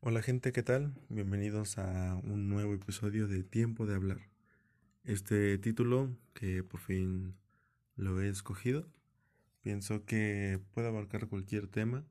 Hola 0.00 0.22
gente, 0.22 0.52
¿qué 0.52 0.62
tal? 0.62 0.94
Bienvenidos 1.08 1.76
a 1.76 2.14
un 2.22 2.48
nuevo 2.48 2.72
episodio 2.72 3.26
de 3.26 3.42
Tiempo 3.42 3.84
de 3.84 3.96
Hablar. 3.96 4.20
Este 5.02 5.58
título, 5.58 6.16
que 6.34 6.62
por 6.62 6.78
fin 6.78 7.34
lo 7.96 8.22
he 8.22 8.28
escogido, 8.28 8.86
pienso 9.60 10.04
que 10.04 10.60
puede 10.72 10.86
abarcar 10.86 11.26
cualquier 11.26 11.66
tema, 11.66 12.04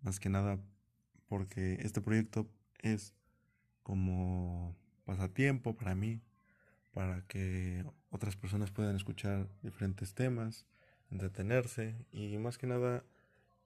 más 0.00 0.20
que 0.20 0.30
nada 0.30 0.58
porque 1.28 1.74
este 1.82 2.00
proyecto 2.00 2.48
es 2.80 3.12
como 3.82 4.74
pasatiempo 5.04 5.76
para 5.76 5.94
mí, 5.94 6.22
para 6.92 7.26
que 7.26 7.84
otras 8.08 8.36
personas 8.36 8.70
puedan 8.70 8.96
escuchar 8.96 9.50
diferentes 9.62 10.14
temas, 10.14 10.64
entretenerse 11.10 11.94
y 12.10 12.38
más 12.38 12.56
que 12.56 12.66
nada 12.66 13.04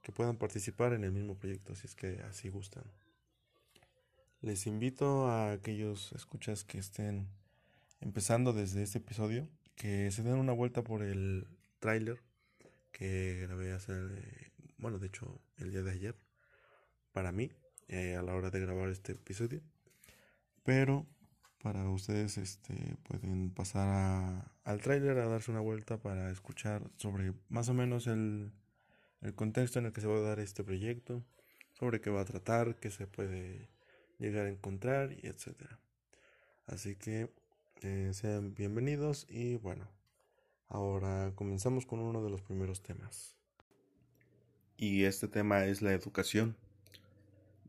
que 0.02 0.10
puedan 0.10 0.36
participar 0.36 0.94
en 0.94 1.04
el 1.04 1.12
mismo 1.12 1.36
proyecto 1.36 1.76
si 1.76 1.86
es 1.86 1.94
que 1.94 2.20
así 2.22 2.48
gustan. 2.48 2.82
Les 4.43 4.66
invito 4.66 5.29
a 5.29 5.53
aquellos 5.53 6.11
escuchas 6.14 6.64
que 6.64 6.76
estén 6.76 7.29
empezando 8.00 8.53
desde 8.53 8.82
este 8.82 8.99
episodio 8.99 9.49
que 9.76 10.11
se 10.11 10.25
den 10.25 10.35
una 10.35 10.53
vuelta 10.53 10.82
por 10.82 11.04
el 11.04 11.46
tráiler 11.79 12.21
que 12.90 13.46
grabé 13.46 13.72
hacer, 13.72 14.50
bueno, 14.79 14.99
de 14.99 15.07
hecho, 15.07 15.40
el 15.58 15.71
día 15.71 15.85
de 15.85 15.93
ayer 15.93 16.16
para 17.13 17.30
mí 17.30 17.52
eh, 17.86 18.16
a 18.16 18.22
la 18.22 18.35
hora 18.35 18.50
de 18.50 18.58
grabar 18.58 18.89
este 18.89 19.13
episodio. 19.13 19.63
Pero 20.64 21.07
para 21.63 21.88
ustedes 21.88 22.36
este, 22.36 22.96
pueden 23.04 23.50
pasar 23.50 24.50
al 24.64 24.80
tráiler 24.80 25.18
a 25.18 25.29
darse 25.29 25.52
una 25.52 25.61
vuelta 25.61 25.99
para 25.99 26.32
escuchar 26.32 26.82
sobre 26.96 27.32
más 27.49 27.68
o 27.68 27.74
menos 27.74 28.08
el, 28.08 28.50
el 29.21 29.36
contexto 29.36 29.79
en 29.79 29.86
el 29.86 29.93
que 29.93 30.00
se 30.00 30.08
va 30.08 30.16
a 30.16 30.21
dar 30.21 30.40
este 30.40 30.64
proyecto, 30.64 31.24
sobre 31.74 32.00
qué 32.00 32.11
va 32.11 32.22
a 32.22 32.24
tratar, 32.24 32.74
qué 32.74 32.91
se 32.91 33.06
puede 33.06 33.72
llegar 34.22 34.47
a 34.47 34.50
encontrar 34.50 35.12
y 35.12 35.27
etcétera. 35.27 35.78
Así 36.66 36.94
que 36.96 37.28
eh, 37.83 38.10
sean 38.12 38.55
bienvenidos 38.55 39.27
y 39.28 39.56
bueno, 39.56 39.88
ahora 40.69 41.33
comenzamos 41.34 41.86
con 41.86 41.98
uno 41.98 42.22
de 42.22 42.30
los 42.30 42.41
primeros 42.41 42.83
temas. 42.83 43.36
Y 44.77 45.05
este 45.05 45.28
tema 45.28 45.66
es 45.66 45.83
la 45.83 45.92
educación. 45.92 46.56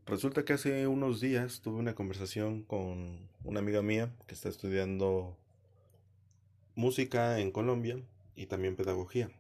Resulta 0.06 0.46
que 0.46 0.54
hace 0.54 0.88
unos 0.88 1.22
días 1.22 1.62
tuve 1.62 1.80
una 1.80 1.96
conversación 1.96 2.64
con 2.64 3.30
una 3.44 3.60
amiga 3.60 3.82
mía 3.82 4.14
que 4.28 4.36
está 4.36 4.50
estudiando 4.50 5.38
música 6.76 7.40
en 7.40 7.52
Colombia 7.52 8.00
y 8.36 8.46
también 8.46 8.76
pedagogía. 8.76 9.32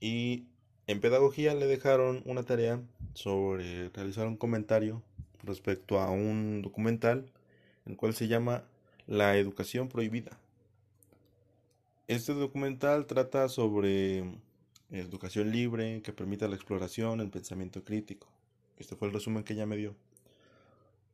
Y 0.00 0.46
en 0.86 1.00
pedagogía 1.00 1.54
le 1.54 1.66
dejaron 1.66 2.22
una 2.24 2.44
tarea 2.44 2.80
sobre 3.14 3.90
realizar 3.90 4.26
un 4.26 4.36
comentario 4.36 5.02
respecto 5.42 6.00
a 6.00 6.10
un 6.10 6.62
documental, 6.62 7.30
el 7.86 7.96
cual 7.96 8.14
se 8.14 8.28
llama 8.28 8.64
La 9.06 9.36
educación 9.36 9.88
prohibida. 9.88 10.38
Este 12.08 12.34
documental 12.34 13.06
trata 13.06 13.48
sobre 13.48 14.24
educación 14.90 15.52
libre 15.52 16.02
que 16.02 16.12
permita 16.12 16.48
la 16.48 16.56
exploración, 16.56 17.20
el 17.20 17.30
pensamiento 17.30 17.84
crítico. 17.84 18.28
Este 18.78 18.96
fue 18.96 19.08
el 19.08 19.14
resumen 19.14 19.44
que 19.44 19.52
ella 19.52 19.66
me 19.66 19.76
dio. 19.76 19.94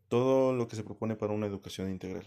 Todo 0.08 0.54
lo 0.54 0.68
que 0.68 0.76
se 0.76 0.84
propone 0.84 1.16
para 1.16 1.32
una 1.32 1.46
educación 1.46 1.90
integral. 1.90 2.26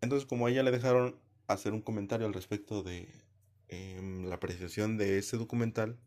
Entonces, 0.00 0.26
como 0.26 0.46
a 0.46 0.50
ella 0.50 0.62
le 0.62 0.70
dejaron 0.70 1.16
hacer 1.48 1.72
un 1.72 1.82
comentario 1.82 2.26
al 2.26 2.34
respecto 2.34 2.82
de 2.82 3.08
em, 3.68 4.24
la 4.26 4.36
apreciación 4.36 4.96
de 4.96 5.18
ese 5.18 5.36
documental, 5.36 5.98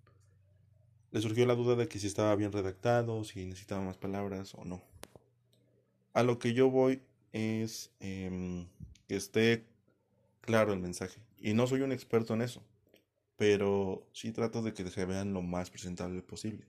le 1.12 1.22
surgió 1.22 1.46
la 1.46 1.56
duda 1.56 1.76
de 1.76 1.88
que 1.88 2.00
si 2.00 2.08
estaba 2.08 2.36
bien 2.36 2.52
redactado, 2.52 3.24
si 3.24 3.46
necesitaba 3.46 3.84
más 3.84 3.98
palabras 3.98 4.54
o 4.56 4.64
no. 4.64 4.82
A 6.14 6.24
lo 6.24 6.40
que 6.40 6.54
yo 6.54 6.70
voy 6.70 7.02
es 7.34 7.92
em, 8.00 8.68
que 9.08 9.16
esté 9.18 9.66
claro 10.42 10.74
el 10.74 10.80
mensaje. 10.80 11.20
Y 11.40 11.54
no 11.54 11.68
soy 11.68 11.82
un 11.82 11.92
experto 11.92 12.34
en 12.34 12.42
eso, 12.42 12.64
pero 13.38 14.08
sí 14.14 14.32
trato 14.32 14.62
de 14.62 14.74
que 14.74 14.90
se 14.90 15.06
vean 15.06 15.34
lo 15.34 15.42
más 15.42 15.70
presentable 15.70 16.22
posible, 16.22 16.66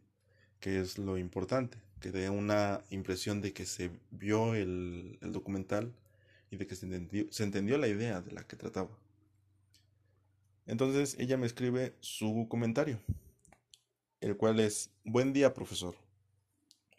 que 0.59 0.81
es 0.81 0.99
lo 0.99 1.19
importante, 1.19 1.79
que 2.01 2.11
dé 2.11 2.29
una 2.29 2.83
impresión 2.91 3.41
de 3.41 3.53
que 3.53 3.67
se 3.67 3.91
vio 4.11 4.55
el, 4.55 5.19
documental 5.21 5.93
y 6.51 6.57
de 6.57 6.67
que 6.67 6.75
se 6.75 6.87
entendió, 6.87 7.27
se 7.31 7.45
entendió 7.45 7.79
la 7.79 7.89
idea 7.89 8.21
de 8.21 8.33
la 8.33 8.45
que 8.45 8.57
trataba. 8.57 8.91
Entonces 10.67 11.17
ella 11.19 11.37
me 11.37 11.47
escribe 11.47 11.95
su 12.01 12.47
comentario 12.49 13.01
el 14.23 14.37
cual 14.37 14.61
es, 14.61 14.91
buen 15.05 15.33
día 15.33 15.53
profesor. 15.53 15.97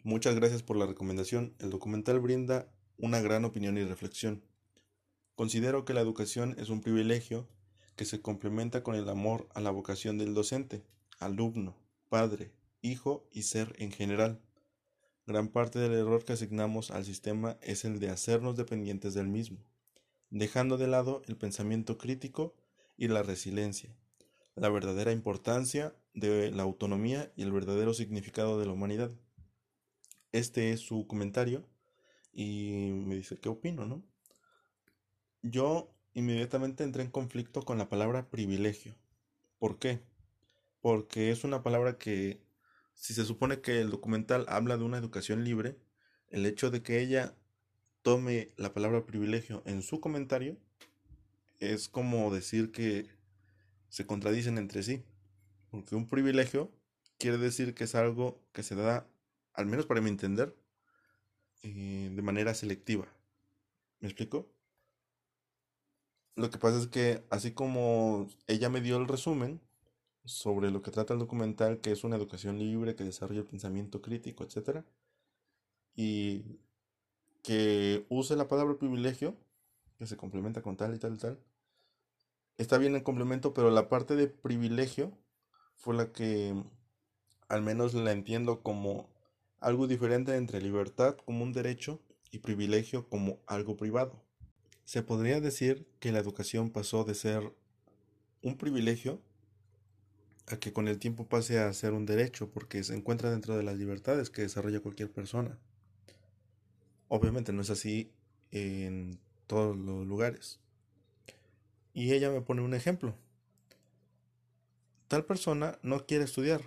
Muchas 0.02 0.34
gracias 0.34 0.62
por 0.62 0.76
la 0.76 0.84
recomendación. 0.84 1.54
El 1.58 1.70
documental 1.70 2.20
brinda 2.20 2.68
una 2.98 3.22
gran 3.22 3.46
opinión 3.46 3.78
y 3.78 3.84
reflexión. 3.84 4.44
Considero 5.34 5.86
que 5.86 5.94
la 5.94 6.02
educación 6.02 6.54
es 6.58 6.68
un 6.68 6.82
privilegio 6.82 7.48
que 7.96 8.04
se 8.04 8.20
complementa 8.20 8.82
con 8.82 8.94
el 8.94 9.08
amor 9.08 9.48
a 9.54 9.60
la 9.60 9.70
vocación 9.70 10.18
del 10.18 10.34
docente, 10.34 10.84
alumno, 11.18 11.78
padre, 12.10 12.52
hijo 12.82 13.26
y 13.32 13.44
ser 13.44 13.74
en 13.78 13.90
general. 13.90 14.42
Gran 15.26 15.48
parte 15.48 15.78
del 15.78 15.94
error 15.94 16.26
que 16.26 16.34
asignamos 16.34 16.90
al 16.90 17.06
sistema 17.06 17.56
es 17.62 17.86
el 17.86 18.00
de 18.00 18.10
hacernos 18.10 18.54
dependientes 18.54 19.14
del 19.14 19.28
mismo, 19.28 19.64
dejando 20.28 20.76
de 20.76 20.88
lado 20.88 21.22
el 21.26 21.38
pensamiento 21.38 21.96
crítico 21.96 22.54
y 22.98 23.08
la 23.08 23.22
resiliencia, 23.22 23.96
la 24.56 24.68
verdadera 24.68 25.10
importancia 25.10 25.94
de 26.14 26.50
la 26.52 26.62
autonomía 26.62 27.32
y 27.36 27.42
el 27.42 27.52
verdadero 27.52 27.92
significado 27.92 28.58
de 28.58 28.66
la 28.66 28.72
humanidad. 28.72 29.10
Este 30.32 30.72
es 30.72 30.80
su 30.80 31.06
comentario 31.06 31.68
y 32.32 32.90
me 32.92 33.16
dice 33.16 33.36
qué 33.38 33.48
opino, 33.48 33.86
¿no? 33.86 34.02
Yo 35.42 35.94
inmediatamente 36.14 36.84
entré 36.84 37.02
en 37.02 37.10
conflicto 37.10 37.62
con 37.62 37.78
la 37.78 37.88
palabra 37.88 38.30
privilegio. 38.30 38.96
¿Por 39.58 39.78
qué? 39.78 40.00
Porque 40.80 41.30
es 41.30 41.44
una 41.44 41.62
palabra 41.62 41.98
que, 41.98 42.40
si 42.94 43.14
se 43.14 43.24
supone 43.24 43.60
que 43.60 43.80
el 43.80 43.90
documental 43.90 44.46
habla 44.48 44.76
de 44.76 44.84
una 44.84 44.98
educación 44.98 45.44
libre, 45.44 45.78
el 46.28 46.46
hecho 46.46 46.70
de 46.70 46.82
que 46.82 47.00
ella 47.00 47.36
tome 48.02 48.52
la 48.56 48.72
palabra 48.72 49.06
privilegio 49.06 49.62
en 49.66 49.82
su 49.82 50.00
comentario 50.00 50.56
es 51.58 51.88
como 51.88 52.32
decir 52.32 52.70
que 52.72 53.08
se 53.88 54.06
contradicen 54.06 54.58
entre 54.58 54.82
sí. 54.82 55.04
Porque 55.74 55.96
un 55.96 56.08
privilegio 56.08 56.70
quiere 57.18 57.36
decir 57.36 57.74
que 57.74 57.82
es 57.82 57.96
algo 57.96 58.40
que 58.52 58.62
se 58.62 58.76
da, 58.76 59.08
al 59.54 59.66
menos 59.66 59.86
para 59.86 60.00
mi 60.00 60.08
entender, 60.08 60.54
eh, 61.64 62.12
de 62.14 62.22
manera 62.22 62.54
selectiva. 62.54 63.08
¿Me 63.98 64.06
explico? 64.06 64.48
Lo 66.36 66.48
que 66.48 66.58
pasa 66.58 66.78
es 66.78 66.86
que 66.86 67.24
así 67.28 67.50
como 67.50 68.28
ella 68.46 68.68
me 68.70 68.80
dio 68.82 68.96
el 68.98 69.08
resumen 69.08 69.60
sobre 70.24 70.70
lo 70.70 70.80
que 70.80 70.92
trata 70.92 71.14
el 71.14 71.18
documental, 71.18 71.80
que 71.80 71.90
es 71.90 72.04
una 72.04 72.14
educación 72.14 72.60
libre, 72.60 72.94
que 72.94 73.02
desarrolla 73.02 73.40
el 73.40 73.46
pensamiento 73.46 74.00
crítico, 74.00 74.44
etc. 74.44 74.84
Y 75.96 76.60
que 77.42 78.06
use 78.08 78.36
la 78.36 78.46
palabra 78.46 78.78
privilegio, 78.78 79.36
que 79.98 80.06
se 80.06 80.16
complementa 80.16 80.62
con 80.62 80.76
tal 80.76 80.94
y 80.94 81.00
tal 81.00 81.14
y 81.14 81.18
tal, 81.18 81.40
está 82.58 82.78
bien 82.78 82.94
el 82.94 83.02
complemento, 83.02 83.52
pero 83.54 83.70
la 83.72 83.88
parte 83.88 84.14
de 84.14 84.28
privilegio 84.28 85.18
fue 85.76 85.94
la 85.94 86.12
que 86.12 86.54
al 87.48 87.62
menos 87.62 87.94
la 87.94 88.12
entiendo 88.12 88.62
como 88.62 89.08
algo 89.60 89.86
diferente 89.86 90.36
entre 90.36 90.60
libertad 90.60 91.16
como 91.24 91.42
un 91.42 91.52
derecho 91.52 92.00
y 92.30 92.38
privilegio 92.38 93.08
como 93.08 93.38
algo 93.46 93.76
privado. 93.76 94.22
Se 94.84 95.02
podría 95.02 95.40
decir 95.40 95.86
que 96.00 96.12
la 96.12 96.18
educación 96.18 96.70
pasó 96.70 97.04
de 97.04 97.14
ser 97.14 97.52
un 98.42 98.56
privilegio 98.58 99.20
a 100.46 100.58
que 100.58 100.72
con 100.72 100.88
el 100.88 100.98
tiempo 100.98 101.26
pase 101.26 101.58
a 101.58 101.72
ser 101.72 101.94
un 101.94 102.04
derecho 102.04 102.50
porque 102.50 102.84
se 102.84 102.94
encuentra 102.94 103.30
dentro 103.30 103.56
de 103.56 103.62
las 103.62 103.76
libertades 103.76 104.28
que 104.30 104.42
desarrolla 104.42 104.80
cualquier 104.80 105.10
persona. 105.10 105.58
Obviamente 107.08 107.52
no 107.52 107.62
es 107.62 107.70
así 107.70 108.12
en 108.50 109.18
todos 109.46 109.76
los 109.76 110.06
lugares. 110.06 110.60
Y 111.94 112.12
ella 112.12 112.30
me 112.30 112.42
pone 112.42 112.60
un 112.60 112.74
ejemplo. 112.74 113.14
Tal 115.08 115.24
persona 115.24 115.78
no 115.82 116.06
quiere 116.06 116.24
estudiar. 116.24 116.62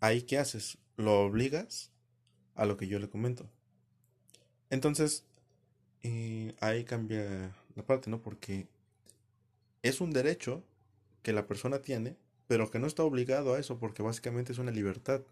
¿Ahí 0.00 0.22
qué 0.22 0.38
haces? 0.38 0.78
¿Lo 0.96 1.20
obligas? 1.20 1.90
A 2.54 2.66
lo 2.66 2.76
que 2.76 2.88
yo 2.88 2.98
le 2.98 3.08
comento. 3.08 3.48
Entonces, 4.70 5.24
eh, 6.02 6.54
ahí 6.60 6.84
cambia 6.84 7.54
la 7.74 7.84
parte, 7.84 8.10
¿no? 8.10 8.22
Porque 8.22 8.68
es 9.82 10.00
un 10.00 10.10
derecho 10.10 10.64
que 11.22 11.32
la 11.32 11.46
persona 11.46 11.80
tiene, 11.80 12.16
pero 12.46 12.70
que 12.70 12.78
no 12.78 12.86
está 12.86 13.02
obligado 13.02 13.54
a 13.54 13.58
eso, 13.58 13.78
porque 13.78 14.02
básicamente 14.02 14.52
es 14.52 14.58
una 14.58 14.70
libertad, 14.70 15.22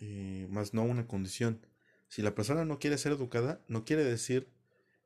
eh, 0.00 0.46
más 0.50 0.74
no 0.74 0.82
una 0.82 1.06
condición. 1.06 1.66
Si 2.08 2.22
la 2.22 2.34
persona 2.34 2.64
no 2.64 2.78
quiere 2.78 2.98
ser 2.98 3.12
educada, 3.12 3.60
no 3.68 3.84
quiere 3.84 4.04
decir 4.04 4.48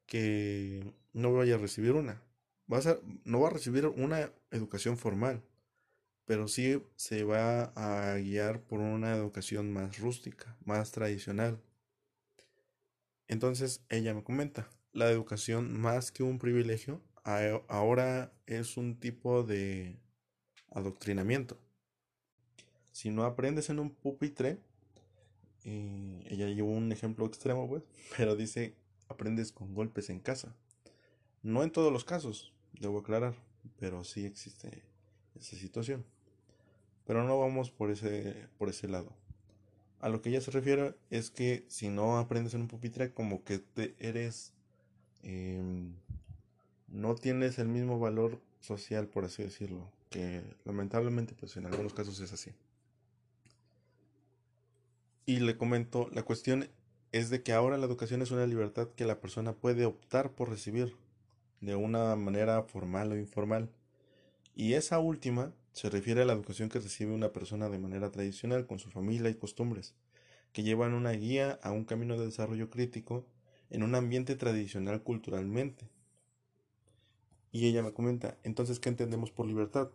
que 0.06 0.92
no 1.12 1.32
vaya 1.32 1.54
a 1.54 1.58
recibir 1.58 1.92
una 1.92 2.22
no 3.24 3.40
va 3.40 3.48
a 3.48 3.50
recibir 3.50 3.86
una 3.86 4.30
educación 4.50 4.96
formal, 4.96 5.42
pero 6.26 6.48
sí 6.48 6.82
se 6.96 7.24
va 7.24 7.72
a 7.76 8.16
guiar 8.18 8.60
por 8.62 8.80
una 8.80 9.14
educación 9.14 9.72
más 9.72 9.98
rústica, 9.98 10.56
más 10.64 10.92
tradicional, 10.92 11.60
Entonces 13.28 13.84
ella 13.88 14.14
me 14.14 14.22
comenta, 14.22 14.68
la 14.92 15.10
educación 15.10 15.80
más 15.80 16.12
que 16.12 16.22
un 16.22 16.38
privilegio, 16.38 17.00
ahora 17.68 18.32
es 18.46 18.76
un 18.76 18.96
tipo 19.00 19.42
de 19.42 19.98
adoctrinamiento. 20.70 21.58
Si 22.92 23.10
no 23.10 23.24
aprendes 23.24 23.70
en 23.70 23.78
un 23.78 23.90
pupitre, 23.90 24.58
eh, 25.64 26.24
ella 26.28 26.46
llevó 26.48 26.70
un 26.72 26.92
ejemplo 26.92 27.26
extremo, 27.26 27.68
pues, 27.68 27.82
pero 28.16 28.36
dice, 28.36 28.74
aprendes 29.08 29.52
con 29.52 29.74
golpes 29.74 30.10
en 30.10 30.20
casa. 30.20 30.54
No 31.42 31.62
en 31.62 31.72
todos 31.72 31.92
los 31.92 32.04
casos, 32.04 32.52
debo 32.72 33.00
aclarar, 33.00 33.34
pero 33.78 34.04
sí 34.04 34.24
existe 34.26 34.84
esa 35.34 35.56
situación. 35.56 36.04
Pero 37.06 37.24
no 37.24 37.38
vamos 37.38 37.70
por 37.70 37.90
ese, 37.90 38.48
por 38.58 38.68
ese 38.68 38.88
lado. 38.88 39.12
A 40.00 40.08
lo 40.08 40.20
que 40.20 40.30
ella 40.30 40.40
se 40.40 40.50
refiere 40.50 40.94
es 41.10 41.30
que 41.30 41.64
si 41.68 41.88
no 41.88 42.18
aprendes 42.18 42.54
en 42.54 42.62
un 42.62 42.68
pupitre, 42.68 43.12
como 43.12 43.44
que 43.44 43.58
te 43.58 43.94
eres. 43.98 44.52
Em, 45.22 45.94
no 46.88 47.14
tienes 47.14 47.58
el 47.58 47.68
mismo 47.68 47.98
valor 47.98 48.40
social, 48.60 49.06
por 49.06 49.24
así 49.24 49.42
decirlo. 49.42 49.88
Que 50.10 50.42
lamentablemente, 50.64 51.34
pues 51.34 51.56
en 51.56 51.66
algunos 51.66 51.94
casos 51.94 52.20
es 52.20 52.32
así. 52.32 52.52
Y 55.24 55.38
le 55.38 55.56
comento, 55.56 56.08
la 56.12 56.24
cuestión 56.24 56.68
es 57.12 57.30
de 57.30 57.42
que 57.42 57.52
ahora 57.52 57.78
la 57.78 57.86
educación 57.86 58.22
es 58.22 58.30
una 58.30 58.46
libertad 58.46 58.88
que 58.96 59.04
la 59.04 59.20
persona 59.20 59.52
puede 59.52 59.84
optar 59.86 60.32
por 60.32 60.48
recibir 60.50 60.96
de 61.60 61.76
una 61.76 62.16
manera 62.16 62.62
formal 62.64 63.12
o 63.12 63.16
informal. 63.16 63.70
Y 64.56 64.74
esa 64.74 64.98
última 64.98 65.52
se 65.72 65.88
refiere 65.90 66.22
a 66.22 66.24
la 66.24 66.34
educación 66.34 66.68
que 66.68 66.78
recibe 66.78 67.12
una 67.12 67.32
persona 67.32 67.68
de 67.68 67.78
manera 67.78 68.10
tradicional 68.10 68.66
con 68.66 68.78
su 68.78 68.90
familia 68.90 69.30
y 69.30 69.34
costumbres, 69.34 69.94
que 70.52 70.62
llevan 70.62 70.94
una 70.94 71.12
guía 71.12 71.58
a 71.62 71.72
un 71.72 71.84
camino 71.84 72.18
de 72.18 72.26
desarrollo 72.26 72.70
crítico 72.70 73.26
en 73.70 73.82
un 73.82 73.94
ambiente 73.94 74.36
tradicional 74.36 75.02
culturalmente. 75.02 75.88
Y 77.52 77.66
ella 77.66 77.82
me 77.82 77.92
comenta, 77.92 78.38
entonces, 78.44 78.80
¿qué 78.80 78.90
entendemos 78.90 79.30
por 79.30 79.46
libertad? 79.46 79.90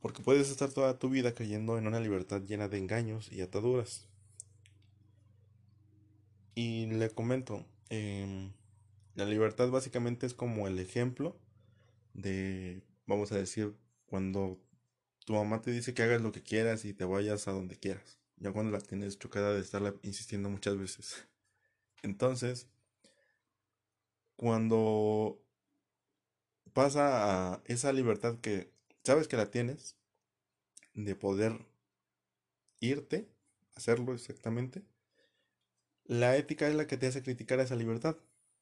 Porque 0.00 0.22
puedes 0.22 0.50
estar 0.50 0.70
toda 0.70 0.98
tu 0.98 1.08
vida 1.08 1.34
creyendo 1.34 1.78
en 1.78 1.86
una 1.86 2.00
libertad 2.00 2.42
llena 2.42 2.68
de 2.68 2.78
engaños 2.78 3.30
y 3.32 3.40
ataduras. 3.40 4.08
Y 6.54 6.86
le 6.86 7.10
comento, 7.10 7.64
em, 7.90 8.52
la 9.14 9.24
libertad 9.24 9.70
básicamente 9.70 10.26
es 10.26 10.34
como 10.34 10.66
el 10.68 10.78
ejemplo 10.78 11.36
de, 12.14 12.82
vamos 13.06 13.32
a 13.32 13.36
decir, 13.36 13.76
cuando 14.06 14.58
tu 15.26 15.34
mamá 15.34 15.60
te 15.60 15.72
dice 15.72 15.92
que 15.92 16.04
hagas 16.04 16.22
lo 16.22 16.30
que 16.32 16.42
quieras 16.42 16.84
y 16.84 16.94
te 16.94 17.04
vayas 17.04 17.48
a 17.48 17.52
donde 17.52 17.76
quieras. 17.76 18.18
Ya 18.36 18.52
cuando 18.52 18.70
la 18.70 18.80
tienes 18.80 19.18
chocada 19.18 19.52
de 19.54 19.60
estarla 19.60 19.94
insistiendo 20.02 20.48
muchas 20.48 20.78
veces. 20.78 21.26
Entonces, 22.02 22.68
cuando 24.36 25.42
pasa 26.72 27.54
a 27.54 27.62
esa 27.64 27.92
libertad 27.92 28.38
que 28.40 28.70
sabes 29.02 29.26
que 29.26 29.36
la 29.36 29.50
tienes, 29.50 29.96
de 30.94 31.16
poder 31.16 31.66
irte, 32.78 33.28
hacerlo 33.74 34.14
exactamente, 34.14 34.84
la 36.04 36.36
ética 36.36 36.68
es 36.68 36.76
la 36.76 36.86
que 36.86 36.98
te 36.98 37.08
hace 37.08 37.24
criticar 37.24 37.58
esa 37.58 37.74
libertad. 37.74 38.16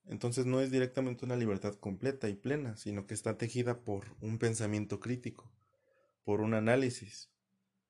Entonces 0.07 0.47
no 0.47 0.63
es 0.63 0.71
directamente 0.71 1.27
una 1.27 1.37
libertad 1.37 1.75
completa 1.75 2.31
y 2.31 2.35
plena, 2.35 2.77
sino 2.79 3.07
que 3.07 3.13
está 3.13 3.37
tejida 3.37 3.81
por 3.81 4.17
un 4.23 4.39
pensamiento 4.39 4.99
crítico 4.99 5.51
por 6.25 6.41
un 6.41 6.55
análisis 6.55 7.31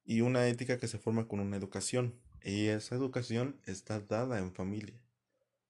y 0.04 0.20
una 0.20 0.46
ética 0.48 0.78
que 0.78 0.88
se 0.88 0.98
forma 0.98 1.26
con 1.26 1.40
una 1.40 1.56
educación. 1.56 2.14
Y 2.42 2.66
esa 2.66 2.94
educación 2.94 3.60
está 3.64 4.00
dada 4.00 4.38
en 4.38 4.52
familia. 4.52 5.00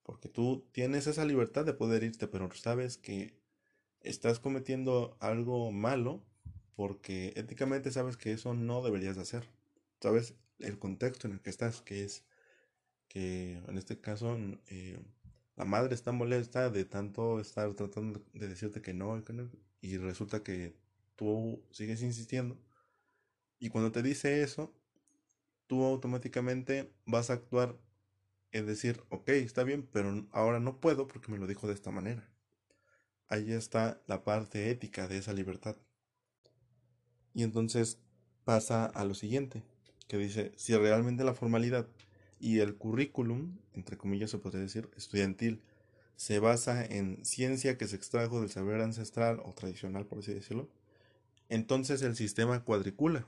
Porque 0.02 0.28
tú 0.28 0.66
tienes 0.72 1.06
esa 1.06 1.24
libertad 1.24 1.64
de 1.64 1.72
poder 1.72 2.02
irte, 2.02 2.26
pero 2.26 2.50
sabes 2.52 2.98
que 2.98 3.38
estás 4.00 4.40
cometiendo 4.40 5.16
algo 5.20 5.72
malo 5.72 6.22
porque 6.76 7.32
éticamente 7.36 7.90
sabes 7.90 8.16
que 8.16 8.32
eso 8.32 8.54
no 8.54 8.82
deberías 8.82 9.16
de 9.16 9.22
hacer. 9.22 9.48
Sabes 10.00 10.34
el 10.58 10.78
contexto 10.78 11.26
en 11.26 11.34
el 11.34 11.40
que 11.40 11.50
estás, 11.50 11.80
que 11.80 12.04
es 12.04 12.24
que 13.08 13.62
en 13.68 13.78
este 13.78 14.00
caso 14.00 14.36
eh, 14.68 14.98
la 15.56 15.64
madre 15.64 15.94
está 15.94 16.12
molesta 16.12 16.68
de 16.70 16.84
tanto 16.84 17.40
estar 17.40 17.72
tratando 17.74 18.24
de 18.32 18.48
decirte 18.48 18.82
que 18.82 18.92
no 18.92 19.22
y 19.80 19.96
resulta 19.98 20.42
que 20.42 20.74
tú 21.16 21.62
sigues 21.70 22.02
insistiendo. 22.02 22.58
Y 23.58 23.68
cuando 23.68 23.92
te 23.92 24.02
dice 24.02 24.42
eso, 24.42 24.74
tú 25.66 25.84
automáticamente 25.84 26.92
vas 27.06 27.30
a 27.30 27.34
actuar 27.34 27.78
en 28.52 28.66
decir, 28.66 29.02
ok, 29.08 29.28
está 29.30 29.64
bien, 29.64 29.88
pero 29.90 30.26
ahora 30.30 30.60
no 30.60 30.80
puedo 30.80 31.08
porque 31.08 31.32
me 31.32 31.38
lo 31.38 31.46
dijo 31.46 31.66
de 31.66 31.74
esta 31.74 31.90
manera. 31.90 32.28
Ahí 33.28 33.52
está 33.52 34.00
la 34.06 34.22
parte 34.22 34.70
ética 34.70 35.08
de 35.08 35.18
esa 35.18 35.32
libertad. 35.32 35.76
Y 37.32 37.42
entonces 37.42 37.98
pasa 38.44 38.86
a 38.86 39.04
lo 39.04 39.14
siguiente, 39.14 39.64
que 40.06 40.18
dice, 40.18 40.52
si 40.56 40.76
realmente 40.76 41.24
la 41.24 41.34
formalidad 41.34 41.88
y 42.38 42.60
el 42.60 42.76
currículum, 42.76 43.58
entre 43.72 43.96
comillas 43.96 44.30
se 44.30 44.38
podría 44.38 44.62
decir, 44.62 44.88
estudiantil, 44.96 45.62
se 46.16 46.38
basa 46.38 46.84
en 46.84 47.24
ciencia 47.24 47.76
que 47.76 47.88
se 47.88 47.96
extrajo 47.96 48.40
del 48.40 48.50
saber 48.50 48.80
ancestral 48.80 49.40
o 49.44 49.52
tradicional, 49.52 50.06
por 50.06 50.18
así 50.18 50.32
decirlo, 50.32 50.68
entonces 51.48 52.02
el 52.02 52.16
sistema 52.16 52.64
cuadricula. 52.64 53.26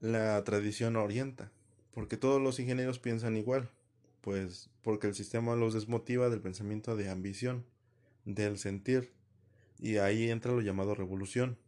La 0.00 0.42
tradición 0.44 0.96
orienta, 0.96 1.50
porque 1.92 2.16
todos 2.16 2.40
los 2.40 2.58
ingenieros 2.58 2.98
piensan 2.98 3.36
igual, 3.36 3.70
pues 4.20 4.70
porque 4.82 5.06
el 5.06 5.14
sistema 5.14 5.56
los 5.56 5.74
desmotiva 5.74 6.28
del 6.28 6.40
pensamiento 6.40 6.96
de 6.96 7.08
ambición, 7.08 7.64
del 8.24 8.58
sentir, 8.58 9.12
y 9.78 9.96
ahí 9.96 10.30
entra 10.30 10.52
lo 10.52 10.60
llamado 10.60 10.94
revolución. 10.94 11.58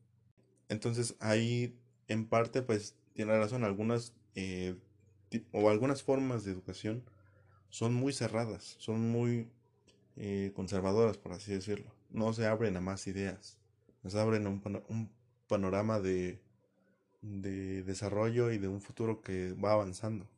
Entonces 0.68 1.16
ahí 1.20 1.78
en 2.08 2.26
parte 2.26 2.62
pues 2.62 2.94
tiene 3.14 3.36
razón, 3.38 3.64
algunas 3.64 4.12
eh, 4.34 4.76
o 5.52 5.70
algunas 5.70 6.02
formas 6.02 6.44
de 6.44 6.52
educación 6.52 7.04
son 7.68 7.94
muy 7.94 8.12
cerradas, 8.12 8.76
son 8.78 9.10
muy 9.10 9.48
eh, 10.16 10.52
conservadoras, 10.54 11.16
por 11.18 11.32
así 11.32 11.52
decirlo. 11.52 11.92
No 12.10 12.32
se 12.32 12.46
abren 12.46 12.76
a 12.76 12.80
más 12.80 13.06
ideas 13.06 13.58
nos 14.06 14.14
abren 14.14 14.46
un, 14.46 15.10
panorama 15.48 15.98
de, 15.98 16.38
de 17.22 17.82
desarrollo 17.82 18.52
y 18.52 18.58
de 18.58 18.68
un 18.68 18.80
futuro 18.80 19.20
que 19.20 19.52
va 19.54 19.72
avanzando. 19.72 20.28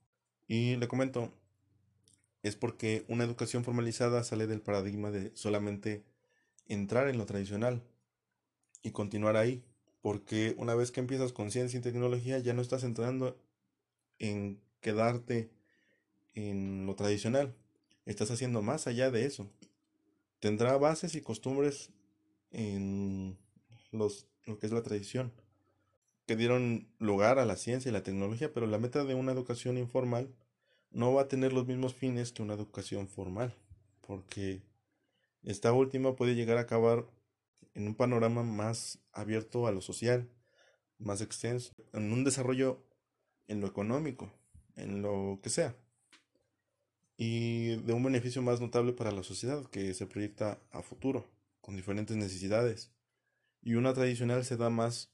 Y 0.47 0.77
le 0.77 0.89
comento, 0.89 1.35
es 2.43 2.57
porque 2.57 3.05
una 3.09 3.25
educación 3.25 3.65
formalizada 3.65 4.25
sale 4.25 4.47
del 4.47 4.63
paradigma 4.63 5.11
de 5.11 5.37
solamente 5.37 6.03
entrar 6.67 7.09
en 7.09 7.19
lo 7.19 7.27
tradicional 7.27 7.83
y 8.83 8.93
continuar 8.93 9.37
ahí, 9.37 9.63
porque 10.01 10.55
una 10.57 10.75
vez 10.75 10.91
que 10.91 11.01
empiezas 11.01 11.35
con 11.35 11.51
ciencia 11.51 11.79
y 11.79 11.83
tecnología 11.83 12.39
ya 12.39 12.55
no 12.55 12.63
estás 12.63 12.85
entrando 12.85 13.39
en 14.19 14.63
quedarte 14.81 15.51
en 16.35 16.87
lo 16.87 16.95
tradicional, 16.95 17.55
estás 18.07 18.31
haciendo 18.31 18.63
más 18.63 18.87
allá 18.87 19.11
de 19.11 19.27
eso. 19.27 19.47
Tendrá 20.41 20.79
bases 20.79 21.15
y 21.17 21.21
costumbres 21.21 21.91
en 22.51 23.37
los, 23.91 24.27
lo 24.45 24.59
que 24.59 24.67
es 24.67 24.73
la 24.73 24.83
tradición, 24.83 25.33
que 26.27 26.37
dieron 26.37 26.89
lugar 26.99 27.39
a 27.39 27.47
la 27.47 27.57
ciencia 27.57 27.89
y 27.89 27.93
la 27.93 28.03
tecnología, 28.03 28.53
pero 28.53 28.67
la 28.67 28.79
meta 28.79 29.05
de 29.05 29.15
una 29.15 29.33
educación 29.33 29.79
informal 29.79 30.35
no 30.91 31.15
va 31.15 31.23
a 31.23 31.29
tener 31.29 31.53
los 31.53 31.67
mismos 31.67 31.95
fines 31.95 32.33
que 32.33 32.43
una 32.43 32.55
educación 32.55 33.09
formal, 33.09 33.55
porque 34.01 34.63
esta 35.43 35.73
última 35.73 36.17
puede 36.17 36.35
llegar 36.35 36.59
a 36.59 36.63
acabar 36.63 37.07
en 37.75 37.87
un 37.87 37.95
panorama 37.95 38.43
más 38.43 38.99
abierto 39.13 39.67
a 39.67 39.73
lo 39.73 39.81
social, 39.81 40.29
más 40.99 41.21
extenso, 41.21 41.73
en 41.93 42.13
un 42.13 42.25
desarrollo 42.25 42.83
en 43.47 43.61
lo 43.61 43.67
económico, 43.67 44.31
en 44.77 45.01
lo 45.01 45.41
que 45.43 45.49
sea, 45.49 45.77
y 47.17 47.77
de 47.77 47.93
un 47.93 48.03
beneficio 48.03 48.43
más 48.43 48.61
notable 48.61 48.93
para 48.93 49.13
la 49.13 49.23
sociedad 49.23 49.65
que 49.71 49.95
se 49.95 50.07
proyecta 50.07 50.59
a 50.71 50.83
futuro, 50.83 51.27
con 51.61 51.75
diferentes 51.75 52.17
necesidades 52.17 52.93
y 53.63 53.75
una 53.75 53.95
tradicional 53.95 54.45
se 54.45 54.57
da 54.57 54.71
más 54.71 55.11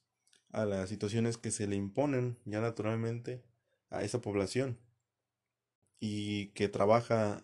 a 0.53 0.65
las 0.65 0.89
situaciones 0.89 1.37
que 1.37 1.51
se 1.51 1.67
le 1.67 1.77
imponen 1.77 2.39
ya 2.45 2.61
naturalmente 2.61 3.43
a 3.91 4.03
esa 4.03 4.21
población 4.21 4.79
y 6.01 6.49
que 6.49 6.69
trabaja 6.69 7.43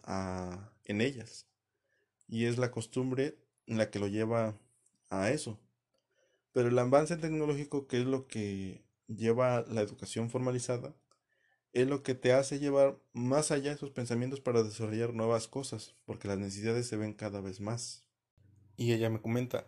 en 0.85 1.00
ellas. 1.00 1.47
Y 2.28 2.45
es 2.45 2.59
la 2.59 2.71
costumbre 2.71 3.38
la 3.66 3.90
que 3.90 3.99
lo 3.99 4.07
lleva 4.07 4.59
a 5.09 5.30
eso. 5.30 5.59
Pero 6.52 6.69
el 6.69 6.78
avance 6.78 7.16
tecnológico, 7.16 7.87
que 7.87 8.00
es 8.00 8.07
lo 8.07 8.26
que 8.26 8.85
lleva 9.07 9.64
la 9.69 9.80
educación 9.80 10.30
formalizada, 10.30 10.95
es 11.73 11.87
lo 11.88 12.02
que 12.02 12.14
te 12.14 12.33
hace 12.33 12.59
llevar 12.59 12.99
más 13.12 13.50
allá 13.50 13.71
de 13.71 13.76
esos 13.76 13.90
pensamientos 13.90 14.40
para 14.40 14.62
desarrollar 14.62 15.14
nuevas 15.14 15.47
cosas, 15.47 15.95
porque 16.04 16.28
las 16.28 16.38
necesidades 16.38 16.88
se 16.88 16.97
ven 16.97 17.12
cada 17.12 17.40
vez 17.40 17.61
más. 17.61 18.04
Y 18.76 18.92
ella 18.92 19.11
me 19.11 19.21
comenta, 19.21 19.66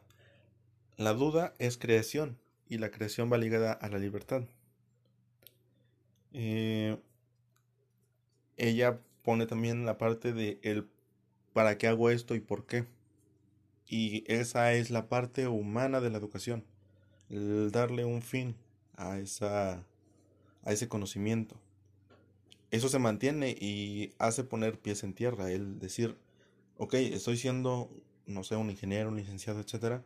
la 0.96 1.14
duda 1.14 1.54
es 1.58 1.78
creación 1.78 2.38
y 2.68 2.78
la 2.78 2.90
creación 2.90 3.32
va 3.32 3.38
ligada 3.38 3.72
a 3.72 3.88
la 3.88 3.98
libertad. 3.98 4.44
Eh, 6.32 6.98
ella 8.56 9.00
pone 9.22 9.46
también 9.46 9.84
la 9.84 9.98
parte 9.98 10.32
de 10.32 10.58
el 10.62 10.88
para 11.52 11.76
qué 11.78 11.86
hago 11.86 12.10
esto 12.10 12.34
y 12.34 12.40
por 12.40 12.66
qué. 12.66 12.86
Y 13.86 14.24
esa 14.26 14.72
es 14.72 14.90
la 14.90 15.08
parte 15.08 15.48
humana 15.48 16.00
de 16.00 16.10
la 16.10 16.18
educación, 16.18 16.64
el 17.28 17.70
darle 17.72 18.04
un 18.04 18.22
fin 18.22 18.56
a, 18.96 19.18
esa, 19.18 19.84
a 20.62 20.72
ese 20.72 20.88
conocimiento. 20.88 21.56
Eso 22.70 22.88
se 22.88 22.98
mantiene 22.98 23.50
y 23.50 24.14
hace 24.18 24.44
poner 24.44 24.78
pies 24.78 25.04
en 25.04 25.12
tierra, 25.12 25.50
el 25.50 25.78
decir, 25.78 26.16
ok, 26.78 26.94
estoy 26.94 27.36
siendo, 27.36 27.90
no 28.26 28.44
sé, 28.44 28.56
un 28.56 28.70
ingeniero, 28.70 29.10
un 29.10 29.16
licenciado, 29.16 29.60
etcétera, 29.60 30.02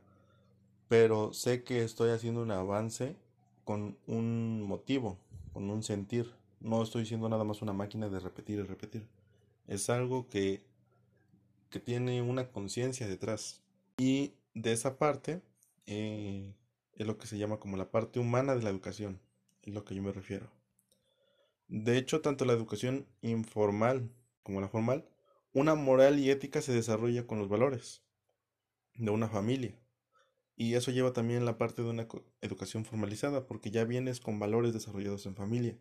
pero 0.89 1.33
sé 1.33 1.65
que 1.65 1.83
estoy 1.83 2.11
haciendo 2.11 2.43
un 2.43 2.51
avance 2.51 3.17
con 3.65 3.99
un 4.07 4.63
motivo, 4.63 5.19
con 5.53 5.71
un 5.71 5.83
sentir. 5.83 6.33
No 6.61 6.83
estoy 6.83 7.07
siendo 7.07 7.29
nada 7.29 7.45
más 7.45 7.63
una 7.63 7.73
máquina 7.73 8.09
de 8.09 8.21
repetir 8.21 8.59
y 8.59 8.63
repetir. 8.63 9.07
Es 9.67 9.91
algo 9.91 10.29
que, 10.29 10.65
que 11.71 11.81
tiene 11.81 12.23
una 12.23 12.51
conciencia 12.51 13.09
detrás. 13.09 13.63
Y 13.99 14.35
de 14.55 14.73
esa 14.73 14.99
parte 14.99 15.43
eh, 15.87 16.55
es 16.95 17.07
lo 17.07 17.19
que 17.19 17.27
se 17.27 17.39
llama 17.39 17.59
como 17.59 17.77
la 17.77 17.91
parte 17.91 18.19
humana 18.19 18.55
de 18.55 18.63
la 18.63 18.71
educación, 18.71 19.21
es 19.63 19.75
lo 19.75 19.85
que 19.85 19.95
yo 19.95 20.03
me 20.03 20.13
refiero. 20.13 20.51
De 21.69 21.99
hecho, 21.99 22.21
tanto 22.21 22.45
la 22.45 22.53
educación 22.53 23.07
informal 23.23 24.11
como 24.43 24.61
la 24.61 24.69
formal, 24.69 25.09
una 25.53 25.75
moral 25.75 26.19
y 26.19 26.31
ética 26.31 26.63
se 26.63 26.73
desarrolla 26.73 27.27
con 27.27 27.39
los 27.39 27.49
valores 27.49 28.03
de 28.95 29.11
una 29.11 29.29
familia. 29.29 29.77
Y 30.57 30.75
eso 30.75 30.91
lleva 30.91 31.13
también 31.13 31.45
la 31.45 31.59
parte 31.59 31.83
de 31.83 31.91
una 31.91 32.09
educación 32.41 32.85
formalizada, 32.87 33.47
porque 33.47 33.71
ya 33.71 33.85
vienes 33.85 34.21
con 34.21 34.39
valores 34.39 34.73
desarrollados 34.73 35.27
en 35.27 35.37
familia 35.37 35.79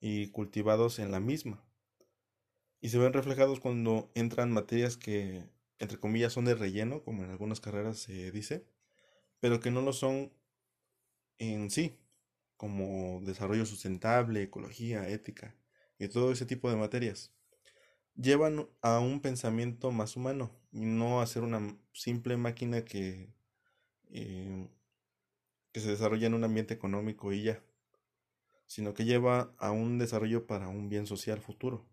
y 0.00 0.28
cultivados 0.28 1.00
en 1.00 1.10
la 1.10 1.18
misma. 1.18 1.64
Y 2.80 2.90
se 2.90 2.98
ven 2.98 3.12
reflejados 3.12 3.58
cuando 3.58 4.10
entran 4.14 4.52
materias 4.52 4.96
que, 4.96 5.44
entre 5.80 5.98
comillas, 5.98 6.32
son 6.32 6.44
de 6.44 6.54
relleno, 6.54 7.02
como 7.02 7.24
en 7.24 7.30
algunas 7.30 7.60
carreras 7.60 7.98
se 7.98 8.30
dice, 8.30 8.64
pero 9.40 9.58
que 9.58 9.72
no 9.72 9.82
lo 9.82 9.92
son 9.92 10.32
en 11.38 11.70
sí, 11.70 11.98
como 12.56 13.20
desarrollo 13.22 13.66
sustentable, 13.66 14.42
ecología, 14.42 15.08
ética 15.08 15.56
y 15.98 16.08
todo 16.08 16.30
ese 16.32 16.46
tipo 16.46 16.70
de 16.70 16.76
materias. 16.76 17.32
Llevan 18.14 18.68
a 18.82 19.00
un 19.00 19.20
pensamiento 19.20 19.90
más 19.92 20.16
humano 20.16 20.50
y 20.72 20.84
no 20.84 21.20
a 21.20 21.26
ser 21.26 21.42
una 21.42 21.76
simple 21.92 22.36
máquina 22.36 22.84
que, 22.84 23.32
eh, 24.10 24.68
que 25.72 25.80
se 25.80 25.90
desarrolla 25.90 26.26
en 26.26 26.34
un 26.34 26.44
ambiente 26.44 26.74
económico 26.74 27.32
y 27.32 27.42
ya, 27.44 27.62
sino 28.66 28.94
que 28.94 29.04
lleva 29.04 29.54
a 29.58 29.70
un 29.70 29.98
desarrollo 29.98 30.46
para 30.46 30.68
un 30.68 30.88
bien 30.88 31.06
social 31.06 31.40
futuro 31.40 31.84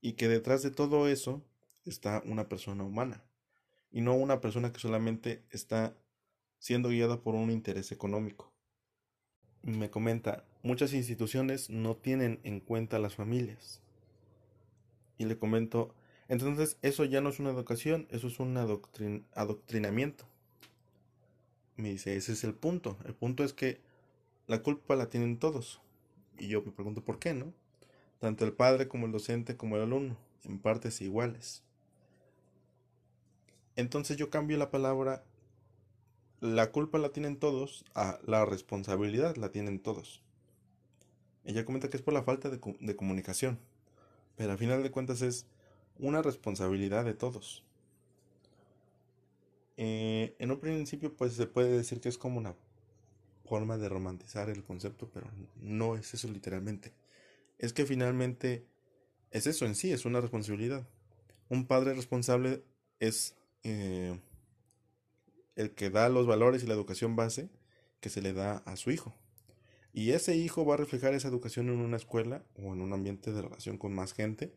y 0.00 0.12
que 0.14 0.28
detrás 0.28 0.62
de 0.62 0.70
todo 0.70 1.08
eso 1.08 1.44
está 1.84 2.22
una 2.24 2.48
persona 2.48 2.84
humana 2.84 3.24
y 3.90 4.00
no 4.00 4.14
una 4.14 4.40
persona 4.40 4.72
que 4.72 4.80
solamente 4.80 5.44
está 5.50 5.96
siendo 6.58 6.90
guiada 6.90 7.20
por 7.22 7.34
un 7.34 7.50
interés 7.50 7.92
económico. 7.92 8.52
Me 9.62 9.90
comenta, 9.90 10.44
muchas 10.62 10.92
instituciones 10.92 11.70
no 11.70 11.96
tienen 11.96 12.40
en 12.42 12.60
cuenta 12.60 12.98
las 12.98 13.14
familias. 13.14 13.82
Y 15.16 15.24
le 15.24 15.38
comento, 15.38 15.94
entonces 16.28 16.78
eso 16.82 17.04
ya 17.04 17.20
no 17.20 17.30
es 17.30 17.40
una 17.40 17.50
educación, 17.50 18.06
eso 18.10 18.28
es 18.28 18.38
un 18.38 18.56
adoctrinamiento. 18.56 20.26
Me 21.78 21.88
dice, 21.90 22.14
ese 22.14 22.32
es 22.32 22.44
el 22.44 22.52
punto. 22.52 22.98
El 23.06 23.14
punto 23.14 23.42
es 23.42 23.54
que 23.54 23.80
la 24.46 24.62
culpa 24.62 24.96
la 24.96 25.08
tienen 25.08 25.38
todos. 25.38 25.80
Y 26.38 26.48
yo 26.48 26.62
me 26.62 26.72
pregunto, 26.72 27.02
¿por 27.02 27.18
qué 27.18 27.32
no? 27.32 27.54
tanto 28.18 28.44
el 28.44 28.52
padre 28.52 28.88
como 28.88 29.06
el 29.06 29.12
docente 29.12 29.56
como 29.56 29.76
el 29.76 29.82
alumno, 29.82 30.16
en 30.44 30.58
partes 30.58 31.00
iguales. 31.00 31.62
Entonces 33.76 34.16
yo 34.16 34.30
cambio 34.30 34.58
la 34.58 34.70
palabra 34.70 35.24
la 36.40 36.70
culpa 36.70 36.98
la 36.98 37.08
tienen 37.08 37.36
todos 37.36 37.84
a 37.94 38.20
la 38.24 38.44
responsabilidad 38.44 39.36
la 39.36 39.50
tienen 39.50 39.80
todos. 39.80 40.22
Ella 41.44 41.64
comenta 41.64 41.90
que 41.90 41.96
es 41.96 42.02
por 42.02 42.14
la 42.14 42.22
falta 42.22 42.50
de, 42.50 42.96
comunicación, 42.96 43.58
pero 44.36 44.52
al 44.52 44.58
final 44.58 44.82
de 44.82 44.90
cuentas 44.90 45.22
es 45.22 45.46
una 45.98 46.22
responsabilidad 46.22 47.04
de 47.04 47.14
todos. 47.14 47.64
Eh, 49.78 50.36
en 50.38 50.50
un 50.50 50.60
principio 50.60 51.16
pues 51.16 51.32
se 51.34 51.46
puede 51.46 51.70
decir 51.70 52.00
que 52.00 52.10
es 52.10 52.18
como 52.18 52.38
una 52.38 52.54
forma 53.44 53.78
de 53.78 53.88
romantizar 53.88 54.50
el 54.50 54.64
concepto, 54.64 55.10
pero 55.10 55.30
no 55.56 55.96
es 55.96 56.12
eso 56.12 56.28
literalmente 56.28 56.92
es 57.58 57.72
que 57.72 57.84
finalmente 57.84 58.66
es 59.30 59.46
eso 59.46 59.66
en 59.66 59.74
sí, 59.74 59.92
es 59.92 60.04
una 60.04 60.20
responsabilidad. 60.20 60.88
Un 61.48 61.66
padre 61.66 61.94
responsable 61.94 62.62
es 63.00 63.36
eh, 63.64 64.18
el 65.56 65.72
que 65.72 65.90
da 65.90 66.08
los 66.08 66.26
valores 66.26 66.62
y 66.62 66.66
la 66.66 66.74
educación 66.74 67.16
base 67.16 67.50
que 68.00 68.10
se 68.10 68.22
le 68.22 68.32
da 68.32 68.58
a 68.58 68.76
su 68.76 68.90
hijo. 68.90 69.14
Y 69.92 70.12
ese 70.12 70.36
hijo 70.36 70.64
va 70.64 70.74
a 70.74 70.78
reflejar 70.78 71.14
esa 71.14 71.28
educación 71.28 71.68
en 71.68 71.80
una 71.80 71.96
escuela 71.96 72.44
o 72.56 72.72
en 72.72 72.80
un 72.80 72.92
ambiente 72.92 73.32
de 73.32 73.42
relación 73.42 73.76
con 73.76 73.92
más 73.92 74.12
gente. 74.12 74.54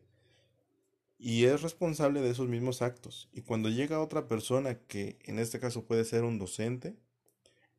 Y 1.24 1.44
es 1.44 1.62
responsable 1.62 2.20
de 2.20 2.30
esos 2.30 2.48
mismos 2.48 2.82
actos. 2.82 3.28
Y 3.32 3.42
cuando 3.42 3.68
llega 3.68 4.00
otra 4.00 4.26
persona, 4.26 4.80
que 4.88 5.20
en 5.22 5.38
este 5.38 5.60
caso 5.60 5.84
puede 5.84 6.04
ser 6.04 6.24
un 6.24 6.36
docente, 6.36 6.96